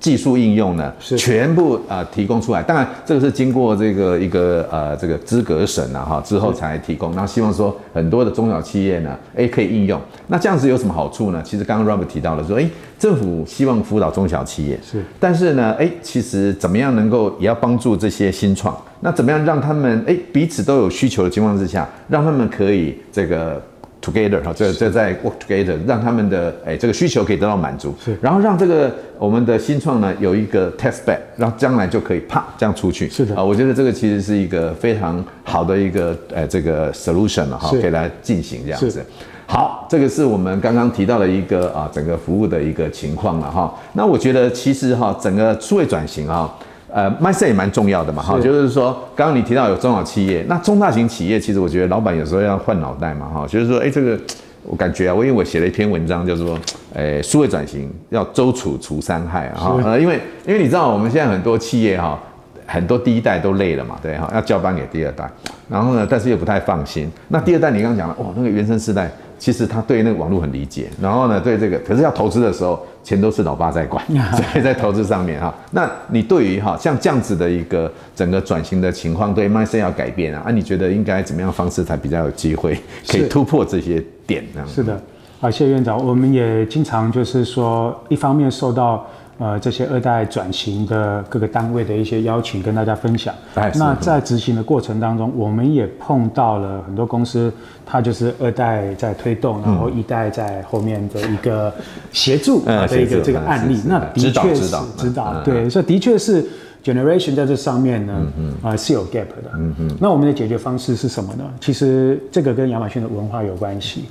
[0.00, 2.62] 技术应用呢，全部呃提供出来。
[2.62, 7.12] 当然，这个是经过这个一个呃这个资格审啊哈之后才提供。
[7.12, 10.00] 然后希望说很多的中小企业呢，哎可以应用。
[10.28, 11.42] 那这样子有什么好处呢？
[11.44, 12.66] 其实刚刚 Robert 提到了说，哎
[12.98, 15.04] 政府希望辅导中小企业，是。
[15.20, 18.74] 但是呢，哎其实怎么样能够也要帮助这些新创？
[19.00, 23.62] 那怎么样让他们哎彼此都有需求的情况之下，让他们可以这个。
[24.02, 39.04] Together 哈，这这在 work together，让他们的哎这个需求可以得到满足，是，然后让这个我们的新创呢有一个 test bed，让将来就可以啪这样出去，是的啊，我觉得这个其实是一个非常好的一个呃这个 solution 了哈，可以来进行这样子。
[39.46, 43.74] 好，这个是我们刚刚提到的一个啊整个服务的一个情况了哈。
[43.92, 46.50] 那我觉得其实哈整个数位转型啊。
[46.92, 54.18] 呃，mindset 也蛮重要的嘛，哈，就是说，刚刚你提到有中小企业，那中大型企业，其实我觉得老板有时候要换脑袋嘛，哈，就是说，哎，这个
[54.64, 56.58] 我感觉啊，我因为我写了一篇文章，就是说，
[56.94, 62.18] 哎，数位转型要周处除三害啊，哈，呃，因为因为你知道我们现在很多企业哈，
[62.66, 65.30] 很多第一代都累了嘛，对哈，要交班给第二代，
[65.68, 69.10] 然后呢，但是又不太放心，那第二代你刚刚讲了，哦，那个原生世代。
[69.40, 74.04] 其实他对那个网络很理解，然后呢，对这个，可是要投资的时候，钱都是老爸在管，
[74.54, 75.54] 在在投资上面哈。
[75.72, 84.64] 那你对于哈像这样子的一个整个转型的情况，对 mindset 要改变啊，啊，你觉得应该怎么样方式才比较有机会可以突破这些点呢？
[84.66, 85.00] 是的，
[85.40, 85.96] 啊，谢谢院长。
[86.04, 89.06] 我们也经常就是说，一方面受到。
[89.40, 93.34] 呃，这些二代转型的各个单位的一些邀请，跟大家分享。
[93.76, 97.50] 那在执行的过程当中，我们也碰到了很多公司，
[97.86, 101.72] 它就是二代在推动，然后一代在后面的一个
[102.12, 103.80] 协助的一个这个案例。
[103.86, 106.46] 那的确是指导，对，所以的确是
[106.84, 108.26] generation 在这上面呢，
[108.62, 109.50] 啊是有 gap 的。
[109.54, 109.96] 嗯嗯。
[109.98, 111.44] 那我们的解决方式是什么呢？
[111.58, 114.04] 其实这个跟亚马逊的文化有关系。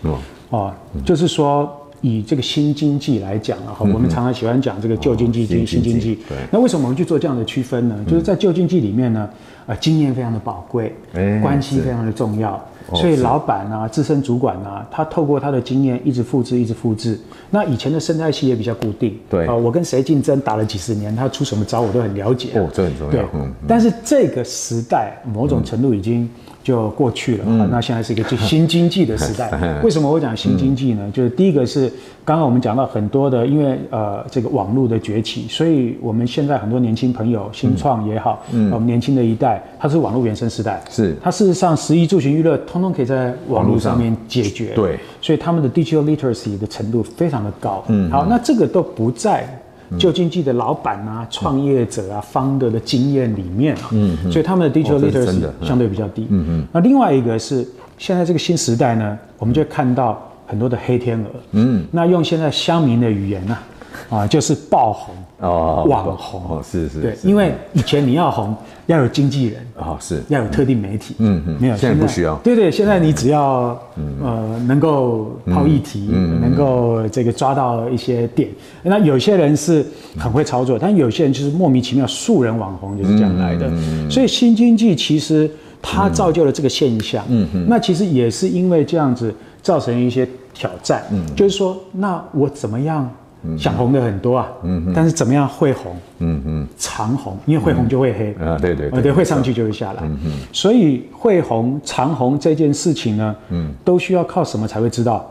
[0.49, 0.73] 哦，
[1.05, 1.71] 就是说。
[2.01, 6.19] 以这个新经济来讲啊，哈，我们常常喜欢讲这个旧经济跟新经济。
[6.27, 6.37] 对。
[6.51, 7.95] 那为什么我们去做这样的区分呢？
[8.07, 9.29] 就是在旧经济里面呢，
[9.65, 10.95] 呃，经验非常的宝贵，
[11.41, 12.59] 关系非常的重要。
[12.95, 17.19] 所以老板啊、资深主管啊，他透过他的经验一直复制，一直复制。
[17.51, 22.49] 那以前的生态系也比较固定，对啊，我跟谁竞争打了几十年，他出什么招我都很了解。
[22.55, 23.11] 哦，这很重要。
[23.11, 23.25] 对，
[23.67, 26.27] 但是这个时代某种程度已经
[26.63, 27.45] 就过去了。
[27.71, 29.49] 那现在是一个新经济的时代。
[29.83, 31.09] 为什么我讲新经济呢？
[31.13, 31.91] 就是第一个是
[32.23, 40.81] 刚刚我们讲到很多的，因为呃这个网络的崛起，所以我们现在很多年轻朋友新创也好，我们年轻的一代，它是网络原生时代。
[40.89, 41.15] 是。
[41.21, 44.73] 它事实上，十一住行娱乐通通可以在网络上面解决。
[44.75, 44.99] 对。
[45.21, 47.83] 所以他们的 digital literacy 的程度非常的高。
[47.87, 48.09] 嗯。
[48.11, 49.47] 好，那这个都不在
[49.97, 53.89] 旧经济的老板啊、创业者啊、founder 的经验里面啊。
[53.91, 54.17] 嗯。
[54.31, 56.27] 所以他们的 digital literacy 相对比较低。
[56.29, 56.67] 嗯嗯。
[56.71, 61.29] 那另外一个是现在这个新时代呢，我们就看到很多的黑天鹅。
[61.51, 61.85] 嗯。
[61.91, 63.57] 那用现在乡民的语言呢，
[64.09, 65.15] 啊，就是爆红。
[65.39, 66.41] 哦，网红。
[66.49, 68.55] 哦，是是，对，因为以前你要红
[68.87, 70.21] 要有经纪人哦，是。
[70.27, 73.79] 要有特定媒体，嗯嗯，没有，现在不需要，对对，现在你只要
[74.21, 76.09] 呃能够抛议题，
[76.41, 78.49] 能够这个抓到一些点，
[78.83, 79.85] 那有些人是
[80.17, 83.71] 很会操作，但有些人就是莫名其妙素人网红就是这样来的，
[84.09, 85.49] 所以新经济其实
[85.81, 93.09] 它造就了这个现象，嗯嗯，那其实也是因为这样子造成一些挑战，嗯，就是说那我怎么样？
[93.57, 95.95] 想红的很多啊，嗯，但是怎么样会红？
[96.19, 98.33] 嗯嗯，长红，因为会红就会黑。
[98.45, 100.17] 啊，对对对，会上去就会下来，嗯，
[100.51, 105.25] 所以会红长红这件事情呢，嗯，都需要靠什么才会知道？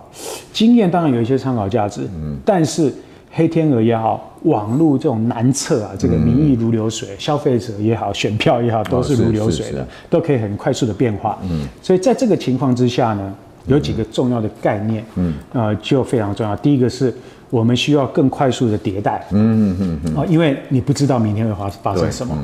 [0.52, 2.90] 经验当然有一些参考价值，嗯，但是
[3.30, 13.34] 黑天鹅也好，网络这种难测啊，这个民意如流水，消费者也好，选票也好，都是如流水的，都可以很快速的变化，嗯，所以在这个情况之下呢，
[13.66, 16.56] 有几个重要的概念，嗯，呃，就非常重要。
[16.56, 17.12] 第一个是。
[17.50, 22.36] 我们需要更快速的迭代，嗯嗯嗯，啊，因为你不知道明天会发发生什么，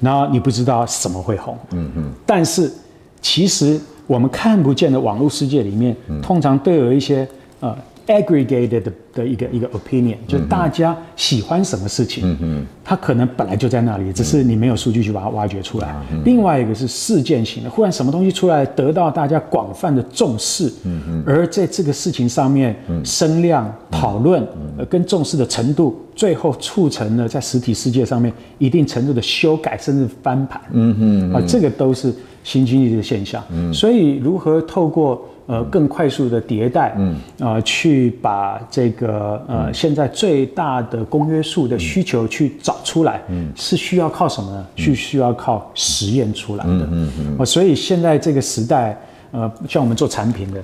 [0.00, 2.72] 然后你不知道什么会红，嗯嗯，但是
[3.20, 7.26] 其实我们看不见的网络世界里面，通常都有一些
[7.60, 7.76] 呃。
[8.06, 8.82] Aggregated
[9.14, 15.94] 的一个一个 opinion，就是大家喜欢什么事情，嗯嗯，它可能本来就在那里，只是你没有数据去把它挖掘出来。
[16.24, 24.46] 另外一个是事件型的，忽然什么东西出来，得到大家广泛的重视，嗯嗯，而在这个事情上面，声量讨论，
[24.78, 32.12] 呃，跟重视的程度，最后促成了在实体世界上面一定程度的修改，甚至翻盘，嗯嗯，啊，这个都是
[32.42, 33.42] 新经济的现象。
[33.52, 44.66] 嗯，所以如何透过呃，更快速的迭代，嗯，呃，去把这个呃现在最大的公约数的需求去找出来，嗯，是需要靠什么呢？
[44.76, 47.46] 是需要靠实验出来的，嗯嗯嗯。
[47.46, 48.96] 所以现在这个时代，
[49.32, 50.62] 呃，像我们做产品的，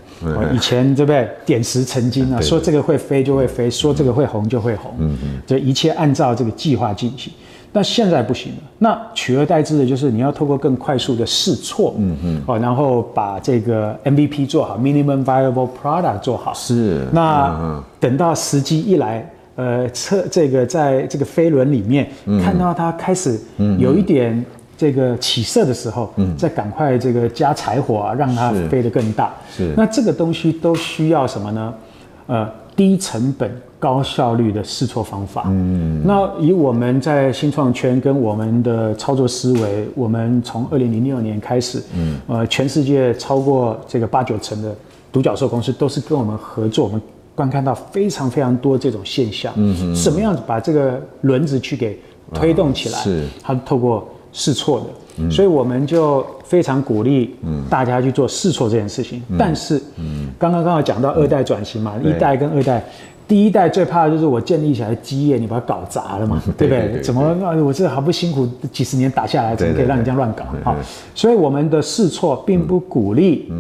[0.54, 1.28] 以前对不对？
[1.44, 7.32] 点石成金啊，说这个会飞就会飞，说这个会红就会红，嗯嗯，就一切按照这个计划进行。
[7.72, 17.07] 那现在不行了，那取而代之的就是你要透过更快速的试错，嗯嗯，哦，然后把这个 MVP 做好，Minimum Viable Product 做好，是。
[17.12, 22.09] 那等到时机一来，呃，测这个在这个飞轮里面
[22.42, 23.38] 看到它开始
[23.78, 24.44] 有一点
[24.76, 29.35] 这个起色的时候，嗯，再赶快这个加柴火啊，让它飞得更大。
[29.54, 29.74] 是。
[29.76, 31.74] 那这个东西都需要什么呢？
[32.28, 33.50] 呃，低成本。
[33.78, 35.44] 高效率的试错方法。
[35.46, 44.74] 嗯，那以我们在新创圈跟我们的操作思维，我们从二零零六年开始，嗯，呃，全世界超过这个八九成的
[45.12, 47.00] 独角兽公司都是跟我们合作，我们
[47.34, 49.52] 观看到非常非常多这种现象。
[49.56, 51.96] 嗯嗯，怎么样子把这个轮子去给
[52.34, 52.98] 推动起来？
[52.98, 54.86] 是，它透过试错的。
[55.20, 57.36] 嗯，所以我们就非常鼓励
[57.70, 59.22] 大家去做试错这件事情。
[59.38, 62.84] 但是，嗯，刚刚刚好讲到二代转型嘛，一代跟二代。
[63.28, 67.00] 第一代最怕的就是我建立起来的基业，你把它搞砸了嘛， 对不对？
[67.02, 67.22] 怎么
[67.62, 70.44] 我这好不辛苦几十年打下来，怎么可以让你这样乱搞？
[70.64, 70.74] 啊，
[71.14, 73.52] 所以我们的试错并不鼓励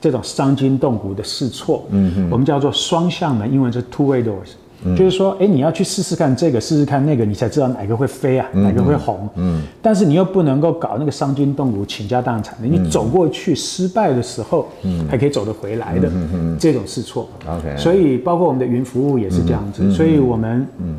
[0.00, 4.52] 这种伤筋动骨的试错，嗯嗯，我们叫做双向门，英文是 two way doors。
[4.94, 9.28] 就是说，哎，你要去试试看这个，试试看那个，你才知道哪个会飞啊，哪个会红。
[9.36, 9.62] 嗯。
[9.80, 12.68] 但是你又不能够搞那个伤筋动骨、倾家荡产的。
[12.68, 16.10] 你走过去失败的时候，嗯，还可以走得回来的。
[16.58, 17.28] 这种试错。
[17.48, 17.76] OK。
[17.76, 19.90] 所以，包括我们的云服务也是这样子。
[19.90, 20.96] 所以我们，嗯。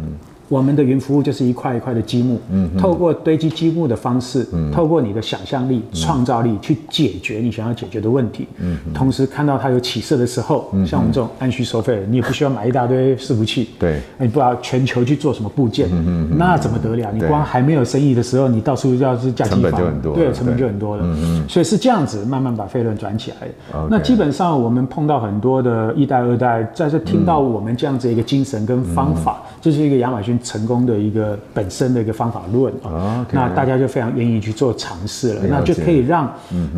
[0.50, 17.12] 我们的云服务就是一块一块的积木，嗯，透过堆积积木的方式，嗯，透过你的想象力、创造力去解决你想要解决的问题，嗯，同时看到它有起色的时候，嗯，像我们这种按需收费，你也不需要买一大堆伺服器，对，你不要全球去做什么部件，嗯嗯，那怎么得了？
[17.14, 23.48] 你光还没有生意的时候，你到处要是架机房，成本就很多，对，成本就很多了，嗯嗯，所以是这样子慢慢把费轮转起来。
[23.90, 30.37] 那基本上我们碰到很多的一代、二代，在这听到我们这样子一个精神跟方法，这是一个亚马逊。
[30.38, 33.26] 逊成功的一个本身的一个方法论啊。
[33.30, 36.32] Okay, 那大家就非常愿意去做尝试了，了那就可以让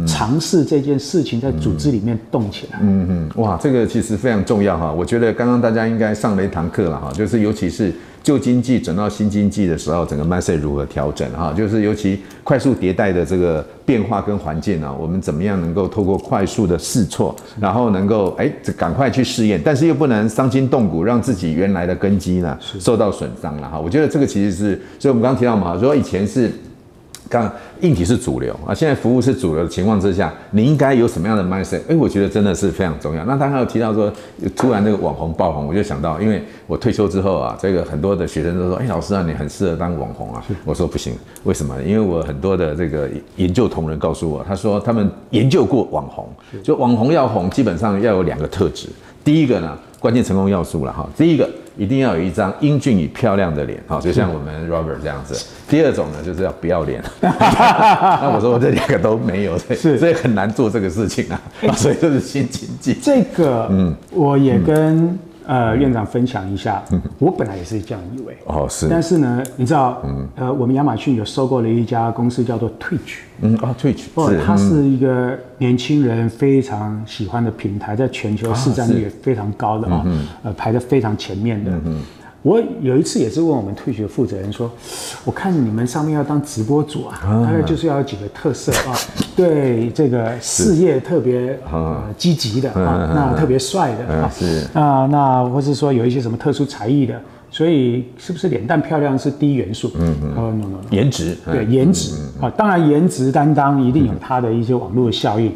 [0.07, 2.79] 尝试这件事情在组织里面动起来。
[2.81, 4.91] 嗯嗯，哇，这个其实非常重要哈。
[4.91, 7.93] 我觉得刚刚大家应该上了一堂课了哈，就是尤其是。
[8.21, 11.53] 旧经济转到新经济的时候，整个 message 如何调整哈？
[11.53, 23.79] 就是尤其快速迭代的这个变化跟环境啊，我们怎么样能够透过快速的试错，然后能够哎赶快去试验，但是又不能伤筋动骨，让自己原来的根基呢受到损伤了哈。
[23.79, 26.51] 我觉得这个其实是，所以我们刚刚提到嘛，说以前是。
[27.29, 27.49] 刚
[27.81, 31.79] 硬体是主流啊，现在服务是主流的情况之下，你应该有什么样的 mindset？
[31.87, 33.23] 哎，我觉得真的是非常重要。
[33.25, 34.11] 那他还有提到说，
[34.55, 40.43] 突然那个网红爆红，我就想到，因为我退休之后啊，这个很多的学生都说，哎，老师啊，你很适合当网红啊。
[40.65, 41.13] 我说不行，
[41.43, 41.79] 为什么？
[41.83, 46.27] 因为我很多的这个研究同仁告诉我，他说他们研究过网红，
[46.63, 48.89] 就网红要红，基本上要有两个特质。
[49.23, 51.07] 第一个呢，关键成功要素了哈。
[51.15, 51.47] 第一个。
[51.79, 55.33] 一定要有一张英俊与漂亮的脸，好，就像我们 Robert 这样子。
[55.69, 57.01] 第二种呢，就是要不要脸。
[57.21, 61.41] 那我说我这两个都没有，是，所以很难做这个事情啊。
[61.77, 62.93] 所以这是新经济。
[63.01, 65.17] 这个，嗯，我也跟。
[65.49, 66.83] 呃，院长分享一下，
[67.17, 68.37] 我本来也是这样以为。
[68.45, 68.87] 哦，是。
[68.87, 80.05] 但是呢，你知道，嗯，呃，我们亚马逊有收购了一家公司叫做 Twitch，嗯啊，Twitch，哦，它是一个年轻人非常喜欢的平台，在全球市占率也非常高的啊，
[80.43, 81.71] 呃，排在非常前面的。
[82.41, 84.71] 我有一次也是问我们 Twitch 的负责人说，
[85.25, 88.95] 我看你们上面要当直播主啊，大概就是要有几个特色啊，
[89.35, 94.65] 对这个事业特别呃积极的啊，那特别帅的啊，是。
[94.73, 97.19] 啊，那或是说有一些什么特殊才艺的，
[97.51, 99.91] 所以是不是脸蛋漂亮是第一元素？
[99.95, 105.53] 嗯嗯，no no no，颜值对颜值啊，当然颜值担当一定有它的一些网络的效应，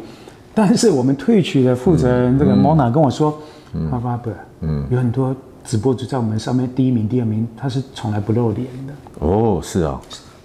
[0.52, 3.38] 但是我们 Twitch 的负责人这个 Mona 跟我说，
[3.90, 4.28] 爸爸不，
[4.60, 5.34] 嗯，有很多。
[5.64, 8.92] 直播就在我们上面第一名、第二名，他是从来不露脸的。
[9.20, 10.00] 哦，是啊，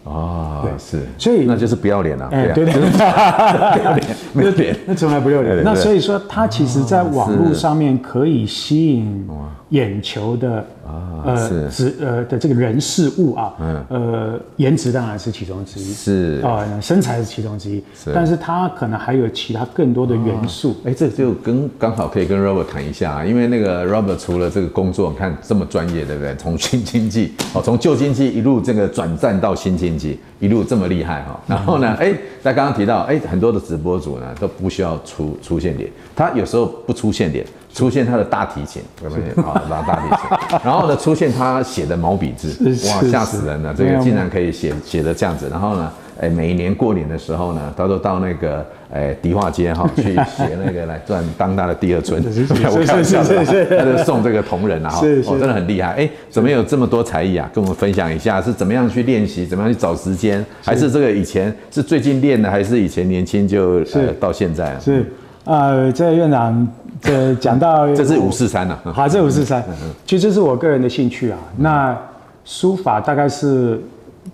[0.06, 2.28] 啊，对，是，所以那就是不要脸了。
[2.32, 5.62] 哎，对对对，不要脸， 没有脸，那从来不露脸。
[5.64, 9.28] 那所以说，他其实在网络上面可以吸引
[9.70, 10.66] 眼球的。
[10.90, 20.76] 啊，呃，是呃的这个人事物啊，嗯，呃，颜值当然是其中之一，是啊，身材是其中之一，是，但是它可能还有其他更多的元素。
[20.84, 26.36] 哎，这就跟刚好可以跟 Robert 谈一下啊，因为那个 Robert 除了这个工作，你看这么专业，对不对？
[26.38, 31.40] 从新经济哦，从旧经济一路这个转战到新经济，一路这么厉害哈。
[31.46, 32.12] 然后呢，哎，
[32.42, 37.46] 在刚刚提到，哎，很多的直播主呢都不需要出出现脸，他有时候不出现脸。
[37.74, 39.44] 出现他的大提琴，有没有？
[39.44, 40.60] 好，拉大提琴。
[40.66, 42.56] 然后呢，出现他写的毛笔字，
[42.90, 43.74] 哇，吓死人了！
[43.74, 45.48] 这个竟然可以写写的这样子。
[45.50, 52.22] 然后呢，哎，每一年过年的时候呢，他都到那个哎迪化街哈去写那个来赚当他的第二春。
[52.24, 53.04] 是是是
[53.46, 55.94] 是，他就送这个同仁啊，哈，哦，真的很厉害。
[55.94, 57.50] 哎，怎么有这么多才艺啊？
[57.54, 59.46] 跟我们分享一下，是怎么样去练习？
[59.46, 60.44] 怎么样去找时间？
[60.64, 64.80] 还是这个以前是最近练的，还是以前年轻就呃到现在啊？
[64.84, 65.06] 是
[65.50, 66.68] 呃，这个院长。
[67.02, 69.64] 这讲到 这是五四三呐，好，这五四三，
[70.06, 71.38] 其实这是我个人的兴趣啊。
[71.56, 71.98] 那
[72.44, 73.82] 书法大概是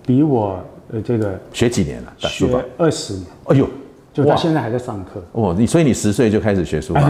[0.04, 0.58] 比我
[0.92, 2.12] 呃这个学几年了？
[2.18, 3.24] 学二十年。
[3.44, 3.68] 哎呦，
[4.12, 5.22] 就到现在还在上课。
[5.30, 7.00] 哦，你所以你十岁就开始学书法，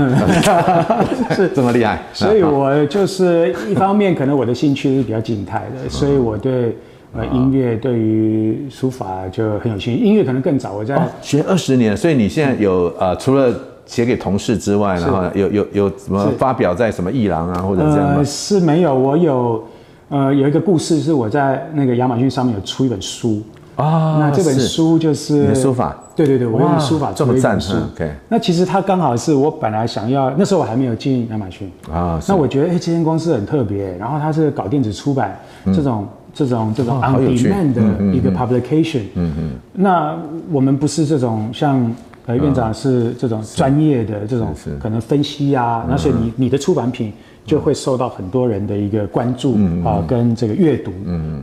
[1.34, 2.02] 是这么厉害。
[2.12, 6.76] 所以我就是一方面可能我的兴趣是比较静态的，所以我对
[7.14, 10.04] 呃音乐对于书法就很有兴趣。
[10.04, 13.58] 音乐可能更早，我在学二十年，所以你现在有呃除了。
[13.86, 18.14] 写给同事之外，然后有有有什么发表在什么艺廊啊，或者这样吗？
[18.16, 19.64] 呃，是没有，我有，
[20.08, 23.40] 呃，有一个故事是我在那个亚马逊上面有出一本书
[23.76, 24.18] 啊。
[24.18, 27.74] 那这本书就是书法，对对对，我用书法做了一本书。
[27.94, 32.20] OK，那其实它刚好是我本来想要，那时候我还没有进亚马逊啊。
[32.28, 37.82] 那我觉得，哎，这间公司很特别，然后它是搞电子出版这种这种这种 on demand 的
[38.12, 39.02] 一个 publication。
[39.14, 39.50] 嗯嗯。
[39.72, 40.16] 那
[40.50, 41.94] 我们不是这种像。
[42.26, 47.12] 呃，院长是这种专业的这种可能分析啊，那所以你你的出版品
[47.44, 50.90] 就会受到很多人的一个关注啊，跟这个阅读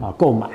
[0.02, 0.46] 啊购买。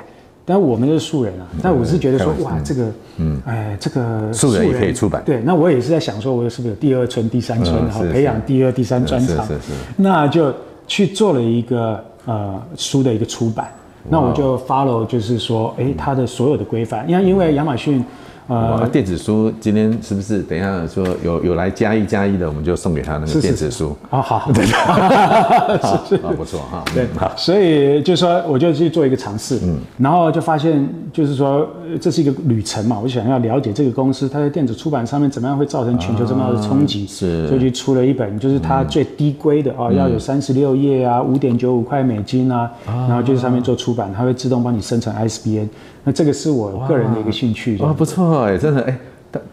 [0.45, 5.23] 但我们是素人啊，但我是觉得说哇，这个嗯，哎，这个素人也可以出版。
[5.25, 9.45] 对，那我也是在想说，我是不是有第二春、第三春，然后培养第二、第三专长？
[9.47, 9.71] 是是是。
[9.95, 10.53] 那就
[10.87, 13.71] 去做了一个呃书的一个出版。
[14.07, 18.05] 那我就 follow，就是说，哎，它的所有的规范，因为因为亚马逊。
[18.49, 23.95] 呃，电子书今天是不是等一下说有有来加一加一的，我们就送给他那个电子书。
[24.09, 24.19] 啊？
[24.19, 24.65] 好， 对，
[25.85, 26.15] 是是。
[26.15, 26.83] 啊，不错哈。
[26.91, 30.83] 对，好，所以就说我就去做一个尝试，嗯，然后就发现
[31.13, 31.67] 就是说
[32.01, 45.67] 这是一个旅程嘛，我想要了解这个公司它在电子出版上面怎么样会造成全球这么大的冲击，是，所以就出了一本，就是它最低规的啊，要有三十六页啊，五点九五块美金啊，然后就是上面做出版，它会自动帮你生成 ISBN。
[46.03, 48.97] 那这个是我个人的一个兴趣哦，不错哎，真的哎，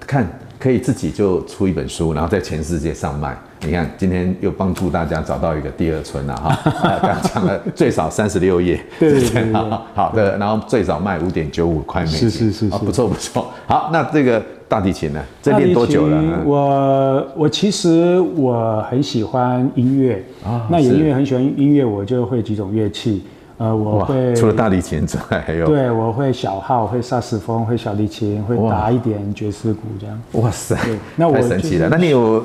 [0.00, 0.26] 看
[0.58, 3.36] 可以自己就出一本书，然后在全世界上卖。
[3.62, 6.56] 你看今天又帮助大家找到一个第二春了哈，
[7.02, 9.52] 刚讲了最少三十六页，对对对，
[9.94, 13.50] 好的，然后最少卖五点九五块美金，是是是，不错不错。
[13.66, 15.20] 好，那这个大提琴呢？
[15.42, 16.22] 这练多久了？
[16.44, 23.22] 我我其实我很喜欢音乐啊，那也因为很喜欢音乐，我就会几种乐器。
[23.58, 30.22] 呃，我会除了大提琴之外，还有对，我会小号，会萨斯风，会小提琴，会打一点爵士鼓，这样。
[30.32, 30.76] 哇塞，
[31.16, 31.88] 那我太神奇了。
[31.90, 32.44] 那你有？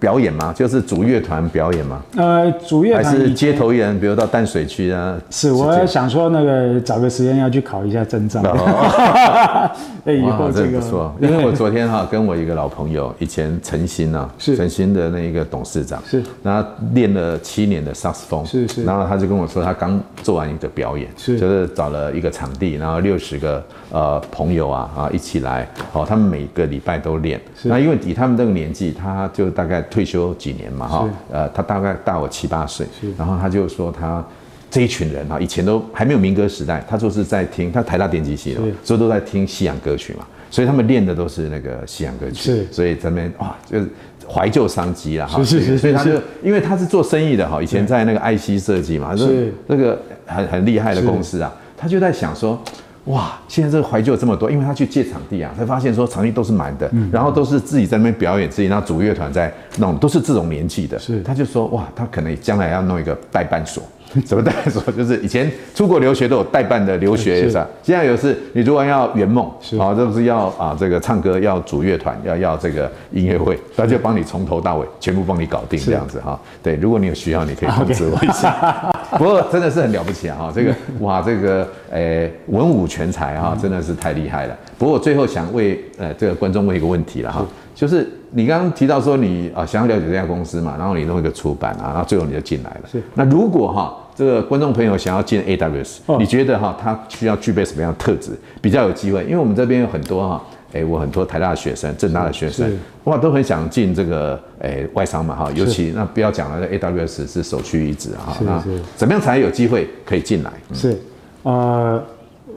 [0.00, 0.52] 表演吗？
[0.56, 2.00] 就是主乐团表演吗？
[2.16, 5.14] 呃，主乐团还是街头艺人，比如到淡水区啊。
[5.28, 8.40] 是，我也想说那个找个时间要去考一下证照。
[10.06, 14.56] 哎，以后这个不错，因为我昨天哈跟我一个老朋友，以前陈鑫啊，是。
[14.56, 29.84] 陈鑫的那一个董事长，是，然后练了七年的萨克斯风，是是，然后他就跟我说，他刚做完一个表演，是，就是找了一个场地，然后六十个呃朋友啊啊一起来，哦，他们每个礼拜都练，那因为以他们这个年纪，他就大概。
[29.90, 32.86] 退休几年嘛，哈，呃，他大概大我七八岁，
[33.18, 34.24] 然后他就说他
[34.70, 43.88] 这一群人哈，以前都还没有民歌时代，他就是在听，他台大电机系的，所以都在听西洋歌曲嘛，所以他们练的都是那个西洋歌曲，是，所以咱们哇，就是
[44.28, 46.12] 怀旧商机了哈，是是是，所以他就
[46.42, 49.52] 因为他是做生意的哈，以前在那个爱希设计嘛，是。
[49.66, 52.60] 那个很很厉害的公司啊，他就在想说。
[53.06, 60.98] 哇，现在这个怀旧这么多，因为他去借场地啊，才发现说场地都是满的，嗯、然后都是自己在那边表演，自己那组乐团在弄，都是这种年纪的。
[60.98, 63.82] 是，他就说哇，他可能将来要弄一个代办所。
[64.26, 64.82] 什么代办所？
[64.92, 67.64] 就是以前出国留学都有代办的留学是吧？
[67.80, 69.48] 现在有是，你如果要圆梦，
[69.78, 76.36] 好，这不是要啊这个唱歌要组乐团，要要这个音乐会，他就帮你从头到尾全部帮你搞定这样子哈。
[76.60, 78.92] 对，如果你有需要，你可以通知我一下。
[79.18, 84.56] 不过真的是很了不起啊哈，这个 哇这个诶文武全才哈，真的是太厉害了。
[84.78, 87.44] 不过我最后想为呃这个观众问一个问题了哈，
[87.74, 88.08] 就是。
[88.32, 92.80] 你刚刚提到说你啊想要了解这家公司嘛，然后你弄一个出版啊，然后最后你就进来了。
[92.88, 93.02] 是。
[93.14, 98.30] 那如果哈这个观众朋友想要进 AWS，哦，你觉得哈他需要具备什么样的特质
[98.62, 99.24] 比较有机会？
[99.24, 100.40] 因为我们这边有很多哈，
[100.72, 102.70] 哎，我很多台大的学生、政大的学生，
[103.04, 108.36] 哇，都很想进这个哎外商嘛哈，尤其那不要讲了，AWS 是首屈一指哈。
[108.40, 108.62] 那
[108.96, 110.50] 怎么样才有机会可以进来？
[110.72, 110.98] 是，
[111.42, 112.02] 呃。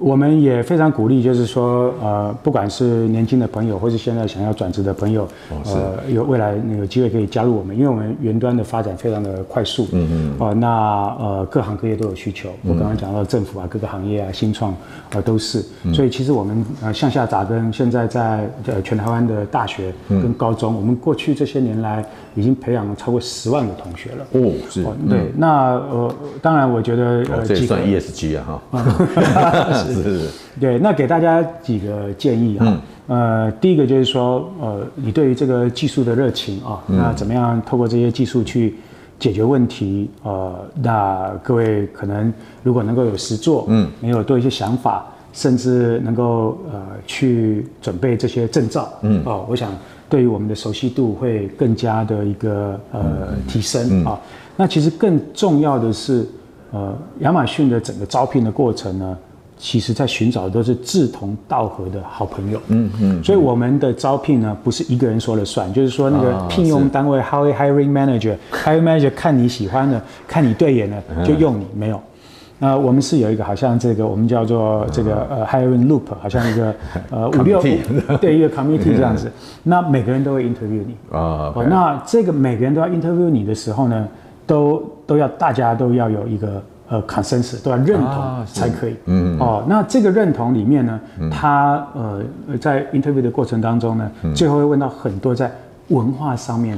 [0.04, 5.26] 我们也非常鼓励，就是说，呃，不管是年轻的朋友，或是现在想要转职的朋友，
[5.66, 10.68] 呃，有未来有机会可以加入我们，因为我们云端的发展非常的快速，嗯嗯，哦，那
[11.18, 12.50] 呃，各行各业都有需求。
[12.64, 14.74] 我刚刚讲到政府啊，各个行业啊，新创
[15.14, 22.04] 啊都是，所以其实我们呃向下扎根，现在在呃全台湾的大学跟高中，我们过去这些年来
[22.36, 24.26] 已经培养了超过十万个同学了。
[24.34, 29.93] 哦，是，对，那呃，当然我觉得呃，这算 ESG 啊，哈。
[29.94, 30.30] 是是是，
[30.60, 32.66] 对，那给大家几个建议哈，
[33.08, 38.76] 嗯、呃，第一个就是说，呃，你对于这个技术的热情啊，嗯、那怎么样透过这些技术去
[39.20, 40.10] 解决问题？
[40.24, 42.34] 呃，那各位可能
[42.64, 49.72] 如果能够有实做，嗯，能有多一些想法，甚至能够呃去准备这些证照，嗯，哦、呃，我想
[50.10, 53.02] 对于我们的熟悉度会更加的一个呃
[53.48, 54.20] 提升啊。
[54.56, 56.28] 那其实更重要的是，
[56.72, 59.18] 呃，亚马逊的整个招聘的过程呢。
[59.66, 62.60] 其实，在寻找的都是志同道合的好朋友。
[62.68, 63.24] 嗯嗯。
[63.24, 71.66] 所以我们的招聘呢，不是一个人说了算，就是说那个聘用单位，hiring manager，hiring manager 看你喜欢的，看你对眼的，就用你。
[71.74, 71.98] 没有。
[72.60, 76.76] 那我们是有一个，好像这个我们叫做这个呃 hiring loop，好像一个
[77.10, 77.64] 呃五六
[78.20, 79.32] 对一个 committee 这样子。
[79.64, 80.98] 那每个人都会 interview 你。
[81.10, 81.54] 啊。
[81.70, 84.06] 那这个每个人都要 interview 你的时候呢，
[84.46, 86.62] 都都要大家都要有一个。
[86.90, 88.94] 呃，consensus 都要认同才可以。
[88.94, 89.40] 啊、嗯。
[89.40, 92.22] 哦，那这个认同里面呢，嗯、他呃
[92.60, 95.52] 在 interview 的过程当中呢，嗯、最后会问到很多在
[95.90, 96.78] 文化上面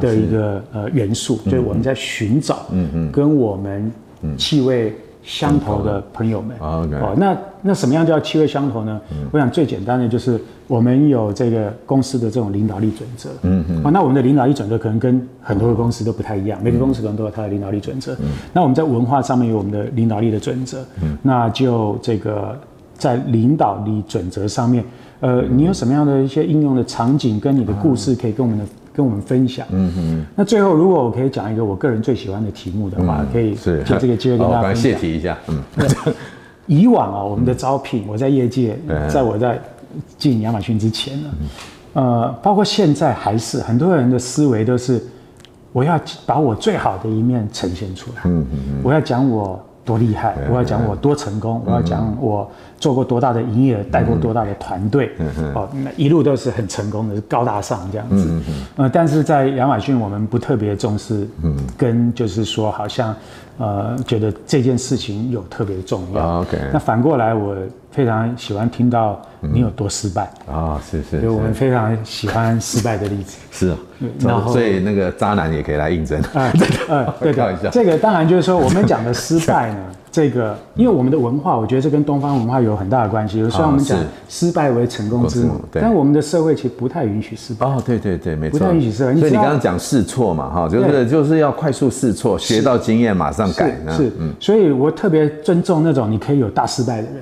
[0.00, 2.66] 的一个、啊、呃元素，嗯、就是我们在寻找
[3.12, 3.92] 跟我们
[4.38, 4.96] 气味
[5.26, 6.56] 相投的朋友们。
[6.62, 8.98] 嗯嗯、哦，那那什么样叫气味相投呢？
[9.10, 10.40] 嗯、我想最简单的就是。
[10.68, 18.14] 我们有这个公司的这种领导力准则，嗯嗯，啊，那我们的领导力准则可能跟很多的公司都不太一样，每个公司可能都有它的领导力准则。
[18.14, 22.58] 嗯，那我们在文化上面有我们的领导力的准则，嗯，那就这个
[22.98, 24.84] 在领导力准则上面，
[25.20, 29.66] 呃，你有什么样的一些应用的场景跟你的故事可以跟我们的、嗯、跟我们分享？
[29.70, 30.26] 嗯嗯。
[30.34, 34.82] 那最后，如果我可以讲一个我个人最喜欢的题目的话，嗯、可以借这个机会跟大家分享。
[34.82, 35.36] 谢题一下。
[35.48, 35.62] 嗯。
[36.66, 38.78] 以往啊，我们的招聘，我在业界，
[39.08, 39.60] 在我在
[40.16, 41.28] 进亚马逊之前呢，
[41.92, 45.00] 呃，包括现在还是很多人的思维都是，
[45.72, 48.22] 我要把我最好的一面呈现出来。
[48.24, 48.80] 嗯嗯嗯。
[48.82, 49.62] 我要讲我。
[49.86, 50.34] 多厉害！
[50.50, 55.12] 我要讲我多成功，我要讲我做过多大的营业额，带过多大的团队，
[55.54, 58.40] 哦，那一路都是很成功的，高大上这样子。
[58.76, 61.26] 呃，但是在亚马逊，我们不特别重视，
[61.78, 63.14] 跟就是说，好像
[63.58, 66.40] 呃，觉得这件事情有特别重要。
[66.40, 66.58] OK。
[66.72, 67.56] 那反过来，我
[67.92, 70.80] 非常喜欢听到你有多失败啊！
[70.90, 73.36] 是是，所以我们非常喜欢失败的例子。
[73.50, 73.76] 是啊，
[74.20, 76.20] 然后所以那个渣男也可以来应征。
[76.34, 76.52] 啊，
[77.20, 79.78] 对的，这个当然就是说，我们讲的失败呢。
[80.16, 83.38] 这个，因为我们的文化，我觉得这跟东方文化有很大的关系。
[83.38, 83.98] 有时候我们讲
[84.30, 87.66] 失败为成功之母，但我们的社会其实不太允许失败。
[87.66, 89.14] 哦，对对对，没错，不太允许失败。
[89.14, 93.76] 所以你刚刚讲试错嘛，哈，就是就是要快速试错，学到经验马上改。
[93.94, 97.16] 是，嗯，所以我特别尊重那种你可以有大失败的人。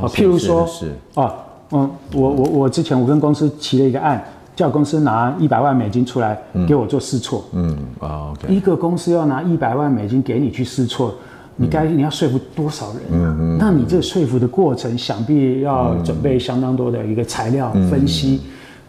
[0.00, 1.34] 哦，譬如说，是哦，
[1.72, 6.38] 嗯，我我我之前我跟公司提了一个案，叫公司拿一百万美金出来
[6.68, 7.44] 给我做试错。
[7.52, 11.14] 嗯，哦，一个公司要拿一百万美金给你去试错。
[11.58, 12.96] 你该你要说服多少人？
[13.10, 18.42] 嗯嗯，那你这个说服的过程，想必要准备相当多的一个材料分析，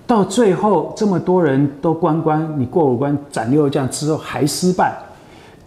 [0.05, 4.93] 到最后这么多人都关关，你过五关斩六将之后还失败，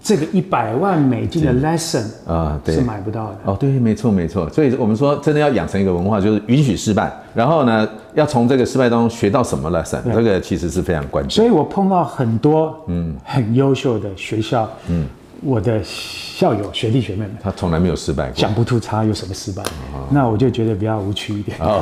[0.02, 3.38] 这个一百万美金的 lesson 啊，对，是买不到的。
[3.44, 4.48] 哦，对，没错没错。
[4.48, 11.30] 所以我们说，真的要养成一个文化，就是允许失败，然后呢，要从这个失败当中学到什么 lesson，这个其实是非常关键。
[11.30, 15.06] 所以我碰到很多嗯很优秀的学校，嗯。
[15.42, 21.56] 我的校友、学弟、学妹们，他从来没有失败过，讲不出他有什么失败，哦、那我就觉得比较无趣一点。
[21.60, 21.80] 哦，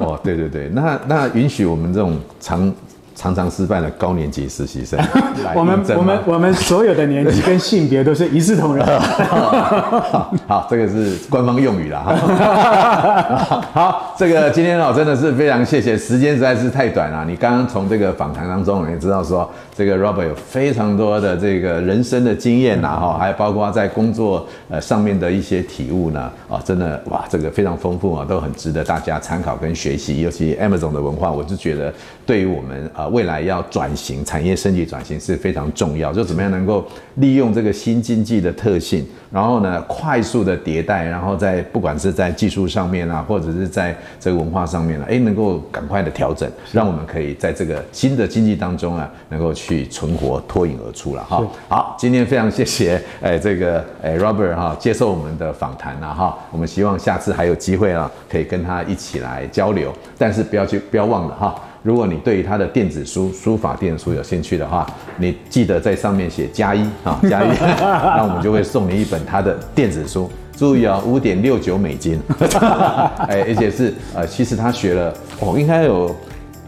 [0.00, 2.72] 哦，对对对，那那允许我们这种长。
[3.20, 4.98] 常常失败的高年级实习生，
[5.54, 8.86] 我们我们我们所有的年纪跟性别都是一视同仁。
[10.48, 13.60] 好，这个是官方用语了哈。
[13.74, 17.22] 好，这个今天哦真的是非常谢谢，时间实在是太短了。
[17.26, 19.46] 你刚刚从这个访谈当中也知道说，
[19.80, 30.20] 这个 Robert 有非常多的这个人生的经验呐哈，还有包括在工作呃上面的一些体悟呢啊，真的哇，这个非常丰富啊，都很值得大家参考跟学习。
[30.20, 31.90] 尤其 Amazon 的文化，我就觉得
[32.26, 33.06] 对于我们啊。
[33.08, 36.12] 未来要转型，产业升级转型是非常重要。
[36.12, 51.42] 就怎么样能够利用这个新经济的特性，然后呢，快速的迭代，然后在不管是在技术上面啊，或者是在这个文化上面啊，哎，能够赶快的调整，让我们可以在这个新的经济当中啊，能够去存活、脱颖而出了哈。
[51.68, 56.36] 好，今天非常谢谢 哎这个哎 Robert 哈接受我们的访谈了哈。
[56.50, 61.54] 我们希望下次还有机会啊，可以跟他一起来交流，但是不要去不要忘了哈。
[61.82, 67.48] 如果你对于他的电子书书法电子书有兴趣的话，你记得在上面写加一啊， 加一，
[67.80, 70.30] 那我们就会送你一本他的电子书。
[70.54, 72.20] 注意啊，五点六九美金，
[73.26, 76.14] 哎，而且是呃，其实他学了哦，应该有。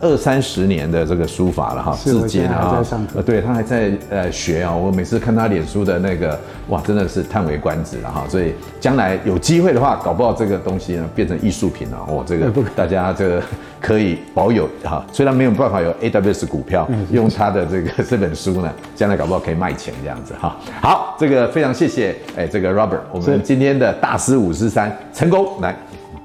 [0.03, 2.85] 二三十年的这个书法了哈，至今啊，
[3.15, 6.37] 呃，对他还在呃学啊，我每次看他脸书的那个，
[6.71, 8.25] 哇，真的是叹为观止了哈。
[8.29, 13.41] 所以将来有机会的话，搞不好这个东西呢变成艺术品了哦，这个大家这个
[13.81, 15.07] 可以保有哈。
[15.13, 20.57] 虽然没有办法有 AWS 股票，用他的这个这本书呢，将来搞不好可以卖钱这样子哈。
[20.81, 25.77] 好，这个非常谢谢哎，这个 Robert，我们今天的大师五十三成功来，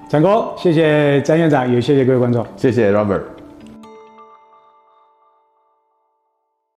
[0.09, 3.21] 成功，谢谢詹院长，也谢谢各位观众，谢谢 Robert。